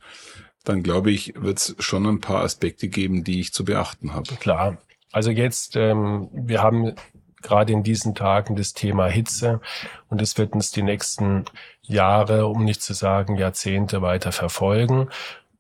Dann 0.64 0.84
glaube 0.84 1.10
ich, 1.10 1.34
wird 1.36 1.58
es 1.58 1.76
schon 1.80 2.06
ein 2.06 2.22
paar 2.22 2.44
Aspekte 2.44 2.90
geben, 2.90 3.24
die 3.24 3.40
ich 3.40 3.54
zu 3.54 3.66
beachten 3.66 4.14
habe. 4.14 4.36
Klar. 4.36 4.78
Also 5.12 5.32
jetzt, 5.32 5.76
ähm, 5.76 6.30
wir 6.32 6.62
haben 6.62 6.94
gerade 7.42 7.74
in 7.74 7.82
diesen 7.82 8.14
Tagen 8.14 8.56
das 8.56 8.74
Thema 8.74 9.08
Hitze 9.08 9.62
und 10.10 10.22
es 10.22 10.38
wird 10.38 10.54
uns 10.54 10.70
die 10.70 10.84
nächsten 10.84 11.46
Jahre, 11.82 12.46
um 12.46 12.64
nicht 12.64 12.84
zu 12.84 12.94
sagen 12.94 13.36
Jahrzehnte 13.38 14.04
weiter 14.04 14.32
verfolgen. 14.32 15.10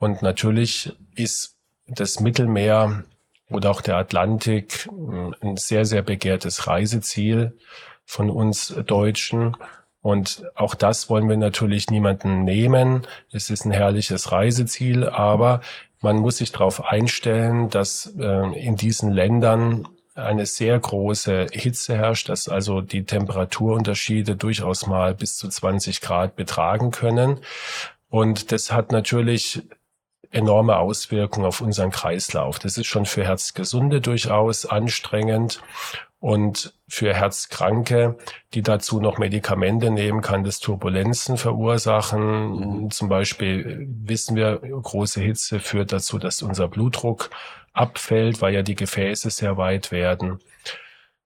Und 0.01 0.23
natürlich 0.23 0.91
ist 1.15 1.57
das 1.87 2.19
Mittelmeer 2.19 3.03
oder 3.51 3.69
auch 3.69 3.81
der 3.81 3.97
Atlantik 3.97 4.89
hm, 4.89 5.35
ein 5.41 5.57
sehr, 5.57 5.85
sehr 5.85 6.01
begehrtes 6.01 6.65
Reiseziel 6.65 7.55
von 8.03 8.31
uns 8.31 8.73
Deutschen. 8.87 9.55
Und 10.01 10.43
auch 10.55 10.73
das 10.73 11.11
wollen 11.11 11.29
wir 11.29 11.37
natürlich 11.37 11.91
niemanden 11.91 12.43
nehmen. 12.43 13.05
Es 13.31 13.51
ist 13.51 13.63
ein 13.63 13.71
herrliches 13.71 14.31
Reiseziel, 14.31 15.07
aber 15.07 15.61
man 15.99 16.17
muss 16.17 16.37
sich 16.37 16.51
darauf 16.51 16.83
einstellen, 16.83 17.69
dass 17.69 18.11
äh, 18.17 18.59
in 18.59 18.77
diesen 18.77 19.11
Ländern 19.11 19.87
eine 20.15 20.47
sehr 20.47 20.79
große 20.79 21.45
Hitze 21.51 21.95
herrscht, 21.95 22.27
dass 22.27 22.49
also 22.49 22.81
die 22.81 23.03
Temperaturunterschiede 23.03 24.35
durchaus 24.35 24.87
mal 24.87 25.13
bis 25.13 25.37
zu 25.37 25.47
20 25.47 26.01
Grad 26.01 26.35
betragen 26.35 26.89
können. 26.89 27.41
Und 28.09 28.51
das 28.51 28.71
hat 28.71 28.91
natürlich 28.91 29.61
enorme 30.31 30.77
Auswirkungen 30.77 31.45
auf 31.45 31.61
unseren 31.61 31.91
Kreislauf. 31.91 32.59
Das 32.59 32.77
ist 32.77 32.87
schon 32.87 33.05
für 33.05 33.23
Herzgesunde 33.23 34.01
durchaus 34.01 34.65
anstrengend. 34.65 35.61
Und 36.19 36.75
für 36.87 37.15
Herzkranke, 37.15 38.15
die 38.53 38.61
dazu 38.61 38.99
noch 38.99 39.17
Medikamente 39.17 39.89
nehmen, 39.89 40.21
kann 40.21 40.43
das 40.43 40.59
Turbulenzen 40.59 41.35
verursachen. 41.35 42.83
Mhm. 42.83 42.91
Zum 42.91 43.09
Beispiel 43.09 43.87
wissen 43.89 44.35
wir, 44.35 44.59
große 44.59 45.19
Hitze 45.19 45.59
führt 45.59 45.91
dazu, 45.91 46.19
dass 46.19 46.43
unser 46.43 46.67
Blutdruck 46.67 47.31
abfällt, 47.73 48.39
weil 48.39 48.53
ja 48.53 48.61
die 48.61 48.75
Gefäße 48.75 49.31
sehr 49.31 49.57
weit 49.57 49.91
werden. 49.91 50.39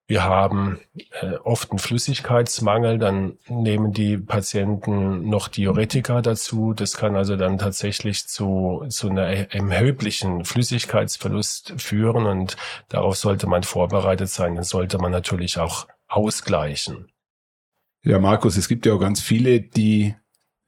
Wir 0.08 0.22
haben 0.22 0.78
äh, 1.20 1.34
oft 1.42 1.72
einen 1.72 1.80
Flüssigkeitsmangel, 1.80 2.98
dann 2.98 3.38
nehmen 3.48 3.92
die 3.92 4.16
Patienten 4.16 5.28
noch 5.28 5.48
Diuretika 5.48 6.22
dazu. 6.22 6.74
Das 6.74 6.96
kann 6.96 7.16
also 7.16 7.36
dann 7.36 7.58
tatsächlich 7.58 8.28
zu, 8.28 8.84
zu 8.88 9.10
einer 9.10 9.24
erheblichen 9.24 10.44
Flüssigkeitsverlust 10.44 11.74
führen 11.78 12.26
und 12.26 12.56
darauf 12.88 13.16
sollte 13.16 13.48
man 13.48 13.64
vorbereitet 13.64 14.28
sein. 14.28 14.54
Das 14.54 14.68
sollte 14.68 14.98
man 14.98 15.10
natürlich 15.10 15.58
auch 15.58 15.88
ausgleichen. 16.06 17.08
Ja, 18.04 18.20
Markus, 18.20 18.56
es 18.56 18.68
gibt 18.68 18.86
ja 18.86 18.92
auch 18.92 19.00
ganz 19.00 19.20
viele, 19.20 19.60
die 19.60 20.14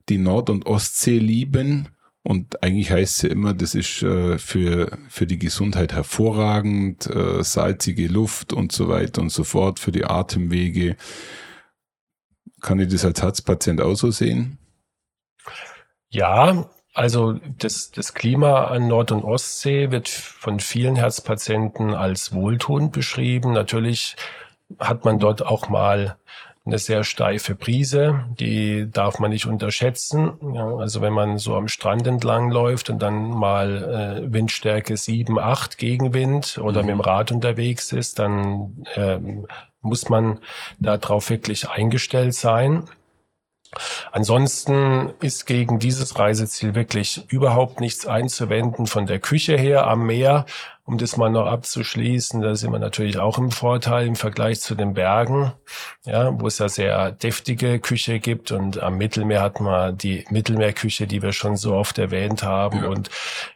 die 0.08 0.18
Nord- 0.18 0.50
und 0.50 0.66
Ostsee 0.66 1.18
lieben 1.18 1.88
und 2.28 2.62
eigentlich 2.62 2.90
heißt 2.90 3.16
es 3.16 3.22
ja 3.22 3.30
immer, 3.30 3.54
das 3.54 3.74
ist 3.74 4.02
äh, 4.02 4.36
für, 4.36 4.98
für 5.08 5.26
die 5.26 5.38
Gesundheit 5.38 5.94
hervorragend, 5.94 7.06
äh, 7.06 7.42
salzige 7.42 8.06
Luft 8.06 8.52
und 8.52 8.70
so 8.70 8.86
weiter 8.86 9.22
und 9.22 9.30
so 9.30 9.44
fort, 9.44 9.78
für 9.78 9.92
die 9.92 10.04
Atemwege. 10.04 10.98
Kann 12.60 12.80
ich 12.80 12.88
das 12.88 13.06
als 13.06 13.22
Herzpatient 13.22 13.80
auch 13.80 13.94
so 13.94 14.10
sehen? 14.10 14.58
Ja, 16.10 16.68
also 16.92 17.40
das, 17.56 17.92
das 17.92 18.12
Klima 18.12 18.66
an 18.66 18.88
Nord- 18.88 19.12
und 19.12 19.24
Ostsee 19.24 19.90
wird 19.90 20.10
von 20.10 20.60
vielen 20.60 20.96
Herzpatienten 20.96 21.94
als 21.94 22.34
wohltuend 22.34 22.92
beschrieben. 22.92 23.54
Natürlich 23.54 24.16
hat 24.78 25.06
man 25.06 25.18
dort 25.18 25.46
auch 25.46 25.70
mal 25.70 26.18
eine 26.68 26.78
sehr 26.78 27.02
steife 27.02 27.54
Brise, 27.54 28.26
die 28.38 28.90
darf 28.90 29.18
man 29.18 29.30
nicht 29.30 29.46
unterschätzen. 29.46 30.32
Ja, 30.54 30.66
also 30.76 31.00
wenn 31.00 31.12
man 31.12 31.38
so 31.38 31.56
am 31.56 31.66
Strand 31.66 32.06
entlang 32.06 32.50
läuft 32.50 32.90
und 32.90 33.00
dann 33.00 33.30
mal 33.30 34.22
äh, 34.22 34.32
Windstärke 34.32 34.96
7, 34.96 35.38
8 35.38 35.78
Gegenwind 35.78 36.58
oder 36.58 36.82
mhm. 36.82 36.86
mit 36.86 36.94
dem 36.96 37.00
Rad 37.00 37.32
unterwegs 37.32 37.92
ist, 37.92 38.18
dann 38.18 38.84
äh, 38.94 39.18
muss 39.80 40.08
man 40.08 40.40
darauf 40.78 41.30
wirklich 41.30 41.68
eingestellt 41.68 42.34
sein. 42.34 42.84
Ansonsten 44.12 45.12
ist 45.20 45.46
gegen 45.46 45.78
dieses 45.78 46.18
Reiseziel 46.18 46.74
wirklich 46.74 47.24
überhaupt 47.28 47.80
nichts 47.80 48.06
einzuwenden 48.06 48.86
von 48.86 49.06
der 49.06 49.18
Küche 49.18 49.56
her 49.56 49.86
am 49.86 50.06
Meer. 50.06 50.46
Um 50.84 50.96
das 50.96 51.18
mal 51.18 51.28
noch 51.28 51.44
abzuschließen, 51.44 52.40
da 52.40 52.54
sind 52.54 52.72
wir 52.72 52.78
natürlich 52.78 53.18
auch 53.18 53.36
im 53.36 53.50
Vorteil 53.50 54.06
im 54.06 54.16
Vergleich 54.16 54.62
zu 54.62 54.74
den 54.74 54.94
Bergen, 54.94 55.52
ja, 56.06 56.40
wo 56.40 56.46
es 56.46 56.56
ja 56.60 56.70
sehr 56.70 57.12
deftige 57.12 57.78
Küche 57.78 58.20
gibt 58.20 58.52
und 58.52 58.82
am 58.82 58.96
Mittelmeer 58.96 59.42
hat 59.42 59.60
man 59.60 59.98
die 59.98 60.24
Mittelmeerküche, 60.30 61.06
die 61.06 61.20
wir 61.20 61.34
schon 61.34 61.58
so 61.58 61.74
oft 61.74 61.98
erwähnt 61.98 62.42
haben 62.42 62.84
ja. 62.84 62.88
und 62.88 63.10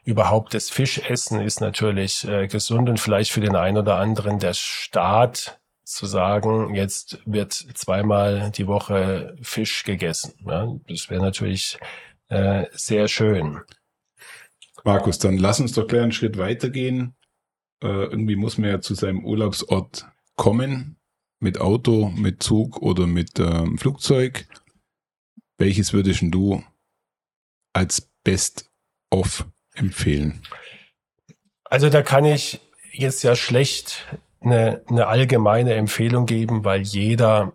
überhaupt 0.05 0.53
das 0.53 0.69
Fischessen 0.69 1.41
ist 1.41 1.59
natürlich 1.59 2.27
äh, 2.27 2.45
gesund 2.45 2.87
und 2.87 2.99
vielleicht 2.99 3.31
für 3.31 3.41
den 3.41 3.55
einen 3.55 3.77
oder 3.77 3.95
anderen 3.95 4.37
der 4.37 4.53
Staat 4.53 5.59
zu 5.83 6.05
sagen, 6.05 6.75
jetzt 6.75 7.19
wird 7.25 7.53
zweimal 7.53 8.51
die 8.51 8.67
Woche 8.67 9.35
Fisch 9.41 9.83
gegessen. 9.83 10.33
Ja, 10.45 10.73
das 10.87 11.09
wäre 11.09 11.21
natürlich 11.21 11.77
äh, 12.29 12.65
sehr 12.71 13.07
schön. 13.07 13.61
Markus, 14.83 15.19
dann 15.19 15.37
lass 15.37 15.59
uns 15.59 15.73
doch 15.73 15.87
gleich 15.87 16.03
einen 16.03 16.11
Schritt 16.11 16.37
weitergehen. 16.37 17.15
Äh, 17.81 17.87
irgendwie 17.87 18.35
muss 18.35 18.57
man 18.57 18.69
ja 18.69 18.81
zu 18.81 18.95
seinem 18.95 19.23
Urlaubsort 19.23 20.07
kommen, 20.35 20.97
mit 21.39 21.59
Auto, 21.59 22.09
mit 22.09 22.41
Zug 22.41 22.81
oder 22.81 23.05
mit 23.05 23.39
ähm, 23.39 23.77
Flugzeug. 23.77 24.47
Welches 25.57 25.93
würdest 25.93 26.23
du 26.23 26.63
als 27.73 28.09
Best-of 28.23 29.45
empfehlen? 29.73 30.41
Also 31.65 31.89
da 31.89 32.01
kann 32.01 32.25
ich 32.25 32.61
jetzt 32.91 33.23
ja 33.23 33.35
schlecht 33.35 34.07
eine, 34.43 34.81
eine 34.87 35.07
allgemeine 35.07 35.73
Empfehlung 35.73 36.25
geben, 36.25 36.63
weil 36.63 36.81
jeder 36.81 37.53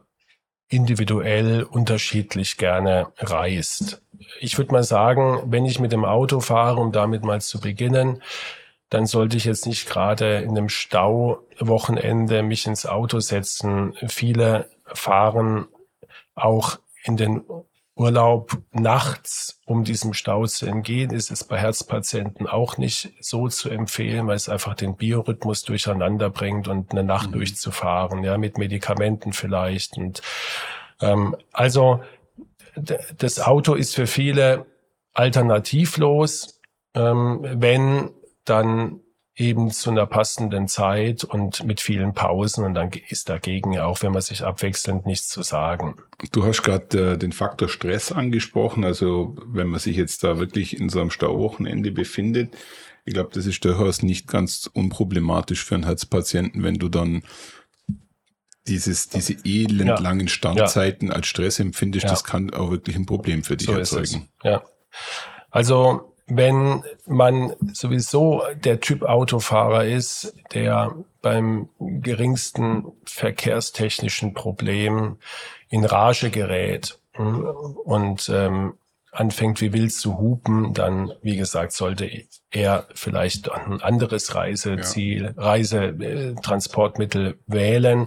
individuell 0.68 1.62
unterschiedlich 1.62 2.56
gerne 2.56 3.08
reist. 3.18 4.02
Ich 4.40 4.58
würde 4.58 4.72
mal 4.72 4.82
sagen, 4.82 5.42
wenn 5.46 5.64
ich 5.64 5.80
mit 5.80 5.92
dem 5.92 6.04
Auto 6.04 6.40
fahre, 6.40 6.80
um 6.80 6.92
damit 6.92 7.24
mal 7.24 7.40
zu 7.40 7.60
beginnen, 7.60 8.22
dann 8.90 9.06
sollte 9.06 9.36
ich 9.36 9.44
jetzt 9.44 9.66
nicht 9.66 9.88
gerade 9.88 10.38
in 10.38 10.50
einem 10.50 10.68
Stauwochenende 10.68 12.42
mich 12.42 12.66
ins 12.66 12.86
Auto 12.86 13.20
setzen. 13.20 13.94
Viele 14.06 14.68
fahren 14.86 15.68
auch 16.34 16.78
in 17.04 17.16
den 17.16 17.44
Urlaub 17.98 18.56
nachts, 18.70 19.60
um 19.66 19.82
diesem 19.82 20.14
Stau 20.14 20.46
zu 20.46 20.66
entgehen, 20.66 21.10
ist 21.10 21.32
es 21.32 21.42
bei 21.42 21.58
Herzpatienten 21.58 22.46
auch 22.46 22.78
nicht 22.78 23.12
so 23.20 23.48
zu 23.48 23.70
empfehlen, 23.70 24.28
weil 24.28 24.36
es 24.36 24.48
einfach 24.48 24.74
den 24.74 24.96
Biorhythmus 24.96 25.62
durcheinander 25.62 26.30
bringt 26.30 26.68
und 26.68 26.92
eine 26.92 27.02
Nacht 27.02 27.30
mhm. 27.30 27.34
durchzufahren, 27.34 28.22
ja, 28.22 28.38
mit 28.38 28.56
Medikamenten 28.56 29.32
vielleicht. 29.32 29.96
Und 29.96 30.22
ähm, 31.00 31.36
also 31.52 32.00
das 33.16 33.40
Auto 33.40 33.74
ist 33.74 33.96
für 33.96 34.06
viele 34.06 34.66
alternativlos, 35.12 36.60
ähm, 36.94 37.40
wenn 37.42 38.10
dann 38.44 39.00
eben 39.38 39.70
zu 39.70 39.90
einer 39.90 40.06
passenden 40.06 40.66
Zeit 40.66 41.22
und 41.22 41.64
mit 41.64 41.80
vielen 41.80 42.12
Pausen 42.12 42.64
und 42.64 42.74
dann 42.74 42.90
ist 43.08 43.28
dagegen 43.28 43.78
auch, 43.78 44.02
wenn 44.02 44.12
man 44.12 44.20
sich 44.20 44.44
abwechselnd 44.44 45.06
nichts 45.06 45.28
zu 45.28 45.42
sagen. 45.42 45.94
Du 46.32 46.44
hast 46.44 46.62
gerade 46.62 47.12
äh, 47.12 47.18
den 47.18 47.32
Faktor 47.32 47.68
Stress 47.68 48.10
angesprochen, 48.10 48.84
also 48.84 49.36
wenn 49.46 49.68
man 49.68 49.78
sich 49.78 49.96
jetzt 49.96 50.24
da 50.24 50.40
wirklich 50.40 50.78
in 50.78 50.88
so 50.88 51.00
einem 51.00 51.10
Stauwochenende 51.10 51.92
befindet, 51.92 52.56
ich 53.04 53.14
glaube, 53.14 53.30
das 53.32 53.46
ist 53.46 53.64
durchaus 53.64 54.02
nicht 54.02 54.26
ganz 54.26 54.68
unproblematisch 54.72 55.64
für 55.64 55.76
einen 55.76 55.84
Herzpatienten, 55.84 56.62
wenn 56.62 56.74
du 56.74 56.88
dann 56.88 57.22
dieses, 58.66 59.08
diese 59.08 59.34
elendlangen 59.44 60.26
ja. 60.26 60.32
Standzeiten 60.32 61.08
ja. 61.08 61.14
als 61.14 61.26
Stress 61.26 61.58
empfindest, 61.58 62.04
ja. 62.04 62.10
das 62.10 62.24
kann 62.24 62.52
auch 62.52 62.70
wirklich 62.70 62.96
ein 62.96 63.06
Problem 63.06 63.44
für 63.44 63.56
dich 63.56 63.68
so 63.68 63.72
erzeugen. 63.72 64.28
Ja. 64.42 64.62
Also 65.50 66.07
wenn 66.28 66.84
man 67.06 67.54
sowieso 67.72 68.42
der 68.54 68.80
Typ 68.80 69.02
Autofahrer 69.02 69.84
ist, 69.84 70.34
der 70.52 70.94
beim 71.22 71.68
geringsten 71.78 72.92
verkehrstechnischen 73.04 74.34
Problem 74.34 75.16
in 75.70 75.84
Rage 75.84 76.30
gerät 76.30 76.98
hm, 77.12 77.44
und 77.84 78.28
ähm, 78.28 78.74
anfängt 79.10 79.60
wie 79.60 79.72
wild 79.72 79.92
zu 79.92 80.18
hupen, 80.18 80.74
dann, 80.74 81.12
wie 81.22 81.36
gesagt, 81.36 81.72
sollte 81.72 82.08
er 82.50 82.86
vielleicht 82.94 83.50
ein 83.50 83.80
anderes 83.80 84.34
Reiseziel, 84.34 85.34
ja. 85.36 85.42
Reisetransportmittel 85.42 87.38
wählen. 87.46 88.06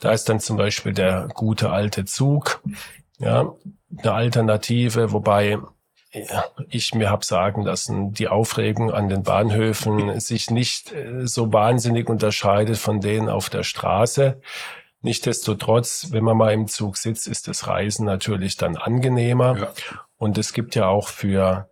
Da 0.00 0.12
ist 0.12 0.28
dann 0.28 0.40
zum 0.40 0.56
Beispiel 0.56 0.92
der 0.92 1.28
gute 1.34 1.70
alte 1.70 2.04
Zug, 2.06 2.62
ja, 3.18 3.54
eine 3.98 4.12
Alternative, 4.12 5.12
wobei 5.12 5.58
ich 6.68 6.94
mir 6.94 7.10
habe 7.10 7.24
sagen 7.24 7.62
lassen, 7.62 8.12
die 8.12 8.28
Aufregung 8.28 8.90
an 8.90 9.08
den 9.08 9.22
Bahnhöfen 9.22 10.18
sich 10.20 10.50
nicht 10.50 10.92
äh, 10.92 11.26
so 11.26 11.52
wahnsinnig 11.52 12.08
unterscheidet 12.08 12.78
von 12.78 13.00
denen 13.00 13.28
auf 13.28 13.48
der 13.48 13.62
Straße. 13.62 14.40
Nichtsdestotrotz, 15.02 16.08
wenn 16.10 16.24
man 16.24 16.36
mal 16.36 16.52
im 16.52 16.68
Zug 16.68 16.96
sitzt, 16.96 17.26
ist 17.26 17.48
das 17.48 17.66
Reisen 17.66 18.04
natürlich 18.04 18.56
dann 18.56 18.76
angenehmer. 18.76 19.56
Ja. 19.56 19.72
Und 20.18 20.36
es 20.36 20.52
gibt 20.52 20.74
ja 20.74 20.88
auch 20.88 21.08
für 21.08 21.70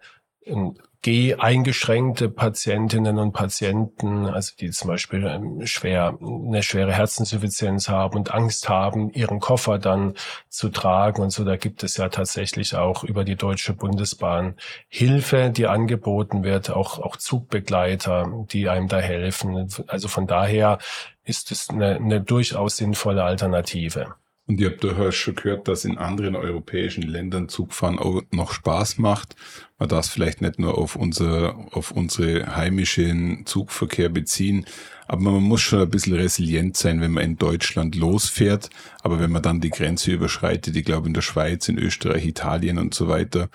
G 1.02 1.36
eingeschränkte 1.36 2.28
Patientinnen 2.28 3.18
und 3.18 3.32
Patienten, 3.32 4.26
also 4.26 4.54
die 4.58 4.70
zum 4.70 4.88
Beispiel 4.88 5.24
ähm, 5.26 5.64
schwer, 5.64 6.18
eine 6.20 6.62
schwere 6.64 6.92
Herzensinsuffizienz 6.92 7.88
haben 7.88 8.16
und 8.16 8.34
Angst 8.34 8.68
haben, 8.68 9.10
ihren 9.10 9.38
Koffer 9.38 9.78
dann 9.78 10.14
zu 10.48 10.70
tragen 10.70 11.22
und 11.22 11.30
so, 11.30 11.44
da 11.44 11.56
gibt 11.56 11.84
es 11.84 11.96
ja 11.98 12.08
tatsächlich 12.08 12.74
auch 12.74 13.04
über 13.04 13.24
die 13.24 13.36
Deutsche 13.36 13.74
Bundesbahn 13.74 14.56
Hilfe, 14.88 15.50
die 15.50 15.68
angeboten 15.68 16.42
wird, 16.42 16.70
auch, 16.70 16.98
auch 16.98 17.16
Zugbegleiter, 17.16 18.46
die 18.50 18.68
einem 18.68 18.88
da 18.88 18.98
helfen. 18.98 19.68
Also 19.86 20.08
von 20.08 20.26
daher 20.26 20.78
ist 21.22 21.52
es 21.52 21.70
eine, 21.70 21.96
eine 21.96 22.20
durchaus 22.20 22.76
sinnvolle 22.76 23.22
Alternative. 23.22 24.14
Und 24.48 24.60
ihr 24.60 24.70
habt 24.70 24.82
durchaus 24.82 25.14
schon 25.14 25.34
gehört, 25.34 25.68
dass 25.68 25.84
in 25.84 25.98
anderen 25.98 26.34
europäischen 26.34 27.02
Ländern 27.02 27.50
Zugfahren 27.50 27.98
auch 27.98 28.22
noch 28.30 28.52
Spaß 28.52 28.96
macht. 28.96 29.36
Man 29.78 29.90
darf 29.90 30.06
es 30.06 30.10
vielleicht 30.10 30.40
nicht 30.40 30.58
nur 30.58 30.78
auf 30.78 30.96
unser, 30.96 31.54
auf 31.72 31.90
unsere 31.90 32.56
heimischen 32.56 33.44
Zugverkehr 33.44 34.08
beziehen, 34.08 34.64
aber 35.06 35.20
man 35.20 35.42
muss 35.42 35.60
schon 35.60 35.82
ein 35.82 35.90
bisschen 35.90 36.14
resilient 36.14 36.78
sein, 36.78 37.02
wenn 37.02 37.12
man 37.12 37.24
in 37.24 37.36
Deutschland 37.36 37.94
losfährt. 37.94 38.70
Aber 39.02 39.20
wenn 39.20 39.30
man 39.30 39.42
dann 39.42 39.60
die 39.60 39.68
Grenze 39.68 40.12
überschreitet, 40.12 40.74
ich 40.76 40.84
glaube 40.84 41.08
in 41.08 41.14
der 41.14 41.20
Schweiz, 41.20 41.68
in 41.68 41.78
Österreich, 41.78 42.24
Italien 42.24 42.78
und 42.78 42.94
so 42.94 43.06
weiter, 43.06 43.50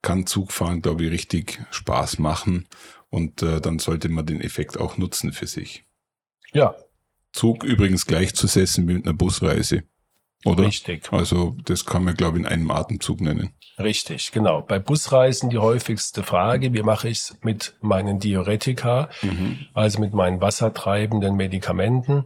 kann 0.00 0.26
Zugfahren, 0.26 0.80
glaube 0.80 1.04
ich, 1.04 1.10
richtig 1.10 1.60
Spaß 1.70 2.18
machen. 2.18 2.66
Und 3.10 3.42
äh, 3.42 3.60
dann 3.60 3.78
sollte 3.78 4.08
man 4.08 4.24
den 4.24 4.40
Effekt 4.40 4.80
auch 4.80 4.96
nutzen 4.96 5.32
für 5.32 5.46
sich. 5.46 5.84
Ja. 6.54 6.74
Zug 7.32 7.62
übrigens 7.62 8.06
gleichzusetzen 8.06 8.86
mit 8.86 9.04
einer 9.04 9.14
Busreise. 9.14 9.82
Oder? 10.44 10.64
Richtig. 10.64 11.12
Also 11.12 11.56
das 11.64 11.84
kann 11.84 12.04
man, 12.04 12.14
glaube 12.14 12.38
ich, 12.38 12.44
in 12.44 12.50
einem 12.50 12.70
Atemzug 12.70 13.20
nennen. 13.20 13.52
Richtig, 13.78 14.32
genau. 14.32 14.62
Bei 14.62 14.78
Busreisen 14.78 15.50
die 15.50 15.58
häufigste 15.58 16.22
Frage, 16.22 16.72
wie 16.72 16.82
mache 16.82 17.08
ich 17.08 17.18
es 17.18 17.38
mit 17.42 17.76
meinen 17.80 18.18
Diuretika, 18.18 19.08
mhm. 19.22 19.66
also 19.74 20.00
mit 20.00 20.14
meinen 20.14 20.40
wassertreibenden 20.40 21.36
Medikamenten. 21.36 22.24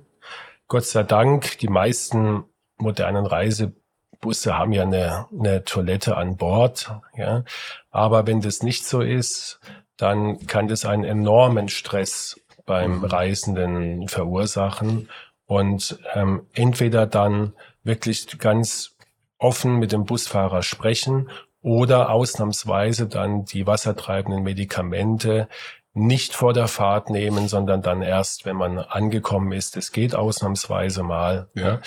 Gott 0.69 0.85
sei 0.85 1.03
Dank, 1.03 1.59
die 1.59 1.69
meisten 1.69 2.45
modernen 2.77 3.27
Reisebusse 3.27 4.57
haben 4.57 4.73
ja 4.73 4.83
eine, 4.83 5.27
eine 5.33 5.65
Toilette 5.65 6.17
an 6.17 6.37
Bord. 6.37 6.93
Ja. 7.17 7.45
Aber 7.91 8.27
wenn 8.27 8.41
das 8.41 8.63
nicht 8.63 8.85
so 8.85 9.01
ist, 9.01 9.61
dann 9.97 10.47
kann 10.47 10.69
das 10.69 10.85
einen 10.85 11.05
enormen 11.05 11.69
Stress 11.69 12.41
beim 12.67 12.99
mhm. 12.99 13.05
Reisenden 13.05 14.09
verursachen 14.09 15.09
und 15.47 15.99
ähm, 16.15 16.47
entweder 16.55 17.07
dann 17.07 17.53
wirklich 17.85 18.39
ganz 18.39 18.97
offen 19.39 19.79
mit 19.79 19.93
dem 19.93 20.05
Busfahrer 20.05 20.63
sprechen 20.63 21.31
oder 21.61 22.11
ausnahmsweise 22.11 23.07
dann 23.07 23.45
die 23.45 23.67
wassertreibenden 23.67 24.43
Medikamente 24.43 25.49
nicht 25.95 26.35
vor 26.35 26.53
der 26.53 26.67
Fahrt 26.67 27.09
nehmen, 27.09 27.47
sondern 27.47 27.81
dann 27.81 28.03
erst, 28.03 28.45
wenn 28.45 28.57
man 28.57 28.79
angekommen 28.79 29.53
ist. 29.53 29.77
Es 29.77 29.93
geht 29.93 30.15
ausnahmsweise 30.15 31.05
mal. 31.05 31.49
Ja. 31.55 31.81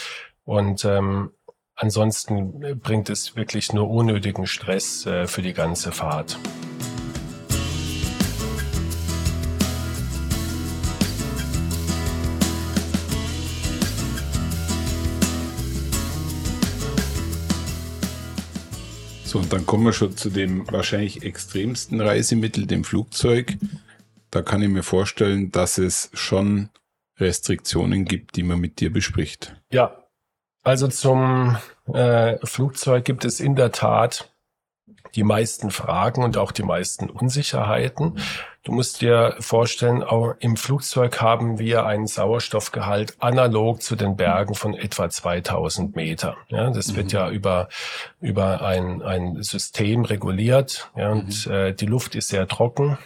Und 0.46 0.86
ähm, 0.86 1.32
ansonsten 1.76 2.80
bringt 2.80 3.10
es 3.10 3.36
wirklich 3.36 3.74
nur 3.74 3.90
unnötigen 3.90 4.48
Stress 4.48 5.06
äh, 5.06 5.28
für 5.28 5.42
die 5.42 5.54
ganze 5.54 5.92
Fahrt. 5.92 6.40
So, 19.28 19.40
und 19.40 19.52
dann 19.52 19.66
kommen 19.66 19.84
wir 19.84 19.92
schon 19.92 20.16
zu 20.16 20.30
dem 20.30 20.72
wahrscheinlich 20.72 21.24
extremsten 21.24 22.00
Reisemittel, 22.00 22.66
dem 22.66 22.86
Flugzeug. 22.86 23.58
Da 24.32 24.42
kann 24.42 24.62
ich 24.62 24.70
mir 24.70 24.84
vorstellen, 24.84 25.52
dass 25.52 25.78
es 25.78 26.10
schon 26.14 26.70
Restriktionen 27.18 28.06
gibt, 28.06 28.38
die 28.38 28.44
man 28.44 28.58
mit 28.58 28.80
dir 28.80 28.90
bespricht. 28.90 29.54
Ja, 29.70 30.06
also 30.64 30.88
zum 30.88 31.58
äh, 31.94 32.38
Flugzeug 32.46 33.04
gibt 33.04 33.26
es 33.26 33.42
in 33.42 33.58
der 33.58 33.74
Tat 33.74 34.34
die 35.16 35.24
meisten 35.24 35.72
Fragen 35.72 36.24
und 36.24 36.38
auch 36.38 36.54
die 36.54 36.64
meisten 36.64 37.10
Unsicherheiten. 37.10 38.18
Du 38.68 38.74
musst 38.74 39.00
dir 39.00 39.34
vorstellen, 39.40 40.04
auch 40.04 40.36
im 40.40 40.58
Flugzeug 40.58 41.22
haben 41.22 41.58
wir 41.58 41.86
einen 41.86 42.06
Sauerstoffgehalt 42.06 43.16
analog 43.20 43.82
zu 43.82 43.96
den 43.96 44.18
Bergen 44.18 44.56
von 44.56 44.74
etwa 44.74 45.10
2000 45.10 45.96
Meter. 45.96 46.36
Ja, 46.50 46.70
das 46.70 46.92
mhm. 46.92 46.98
wird 46.98 47.14
ja 47.14 47.30
über, 47.30 47.70
über 48.20 48.62
ein, 48.62 49.02
ein 49.04 49.42
System 49.42 50.04
reguliert. 50.04 50.92
Ja, 50.98 51.14
und 51.14 51.48
mhm. 51.48 51.54
äh, 51.54 51.72
die 51.72 51.86
Luft 51.86 52.16
ist 52.16 52.28
sehr 52.28 52.46
trocken, 52.50 52.98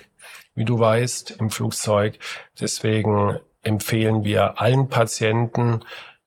wie 0.56 0.66
du 0.66 0.80
weißt, 0.80 1.36
im 1.40 1.52
Flugzeug. 1.52 2.18
Deswegen 2.60 3.38
empfehlen 3.62 4.24
wir 4.24 4.60
allen 4.60 4.90
Patienten, 4.90 5.82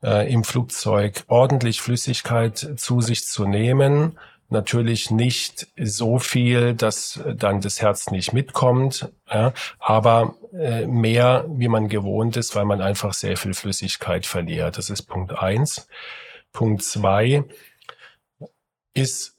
äh, 0.04 0.32
im 0.32 0.44
Flugzeug 0.44 1.24
ordentlich 1.26 1.80
Flüssigkeit 1.80 2.74
zu 2.76 3.00
sich 3.00 3.26
zu 3.26 3.46
nehmen 3.46 4.16
natürlich 4.54 5.10
nicht 5.10 5.68
so 5.76 6.18
viel, 6.18 6.72
dass 6.72 7.20
dann 7.36 7.60
das 7.60 7.82
Herz 7.82 8.10
nicht 8.10 8.32
mitkommt, 8.32 9.10
ja, 9.30 9.52
aber 9.78 10.36
äh, 10.52 10.86
mehr, 10.86 11.44
wie 11.48 11.68
man 11.68 11.88
gewohnt 11.88 12.38
ist, 12.38 12.56
weil 12.56 12.64
man 12.64 12.80
einfach 12.80 13.12
sehr 13.12 13.36
viel 13.36 13.52
Flüssigkeit 13.52 14.24
verliert. 14.24 14.78
Das 14.78 14.88
ist 14.88 15.02
Punkt 15.02 15.38
eins. 15.38 15.86
Punkt 16.52 16.82
zwei 16.82 17.44
ist, 18.94 19.36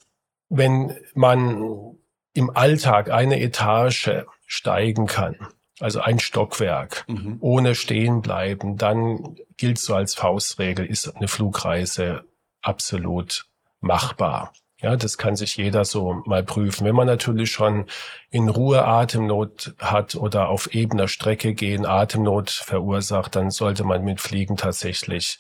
wenn 0.50 0.96
man 1.16 1.98
im 2.34 2.56
Alltag 2.56 3.10
eine 3.10 3.40
Etage 3.42 4.12
steigen 4.46 5.08
kann, 5.08 5.36
also 5.80 6.02
ein 6.02 6.20
Stockwerk, 6.20 7.06
mhm. 7.08 7.38
ohne 7.40 7.76
stehen 7.76 8.22
bleiben, 8.22 8.78
dann 8.78 9.38
gilt 9.58 9.80
so 9.80 9.96
als 9.96 10.14
Faustregel, 10.14 10.86
ist 10.86 11.16
eine 11.16 11.28
Flugreise 11.28 12.26
absolut 12.62 13.46
machbar. 13.80 14.54
Ja, 14.82 14.98
das 14.98 15.18
kann 15.18 15.36
sich 15.36 15.56
jeder 15.56 15.86
so 15.86 16.22
mal 16.26 16.44
prüfen. 16.44 16.86
Wenn 16.86 16.96
man 16.96 17.08
natürlich 17.08 17.50
schon 17.52 17.86
in 18.30 18.50
Ruhe 18.50 18.86
Atemnot 18.86 19.74
hat 19.80 20.16
oder 20.16 20.50
auf 20.50 20.74
ebener 20.74 21.08
Strecke 21.08 21.54
gehen 21.54 21.86
Atemnot 21.86 22.50
verursacht, 22.50 23.36
dann 23.36 23.52
sollte 23.52 23.86
man 23.86 24.04
mit 24.04 24.20
Fliegen 24.20 24.58
tatsächlich 24.58 25.40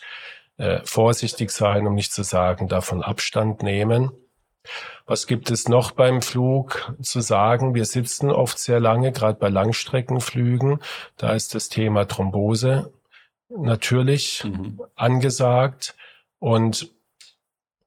äh, 0.58 0.80
vorsichtig 0.86 1.52
sein, 1.52 1.86
um 1.86 1.95
nicht 1.95 2.13
zu 2.13 2.24
sagen, 2.24 2.69
davon 2.69 3.04
Abstand 3.04 3.62
nehmen. 3.62 4.12
Was 5.06 5.28
gibt 5.28 5.52
es 5.52 5.67
noch 5.67 5.91
beim 5.91 6.21
Flug 6.21 6.93
zu 7.02 7.19
sagen? 7.19 7.76
Wir 7.76 7.86
sitzen 7.86 8.32
oft 8.32 8.58
sehr 8.58 8.80
lange, 8.80 9.12
gerade 9.12 9.38
bei 9.38 9.50
Langstreckenflügen. 9.50 10.80
Da 11.17 11.34
ist 11.34 11.54
das 11.54 11.69
Thema 11.69 12.08
Thrombose 12.08 12.91
natürlich 13.50 14.43
mhm. 14.45 14.82
angesagt. 14.95 15.95
Und 16.39 16.95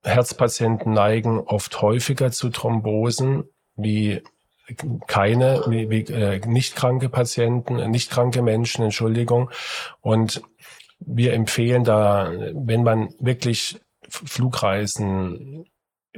Herzpatienten 0.08 0.92
neigen 0.92 1.40
oft 1.40 1.80
häufiger 1.82 2.30
zu 2.30 2.50
Thrombosen 2.50 3.44
wie 3.76 4.22
keine, 5.06 5.62
wie, 5.68 5.88
wie 5.88 6.12
äh, 6.12 6.40
nicht 6.46 6.76
kranke 6.76 7.08
Patienten, 7.08 7.78
äh, 7.78 7.88
nicht 7.88 8.10
kranke 8.10 8.42
Menschen, 8.42 8.84
Entschuldigung. 8.84 9.50
Und 10.00 10.42
wir 11.00 11.32
empfehlen 11.32 11.84
da, 11.84 12.30
wenn 12.52 12.82
man 12.82 13.14
wirklich 13.18 13.80
Flugreisen 14.08 15.64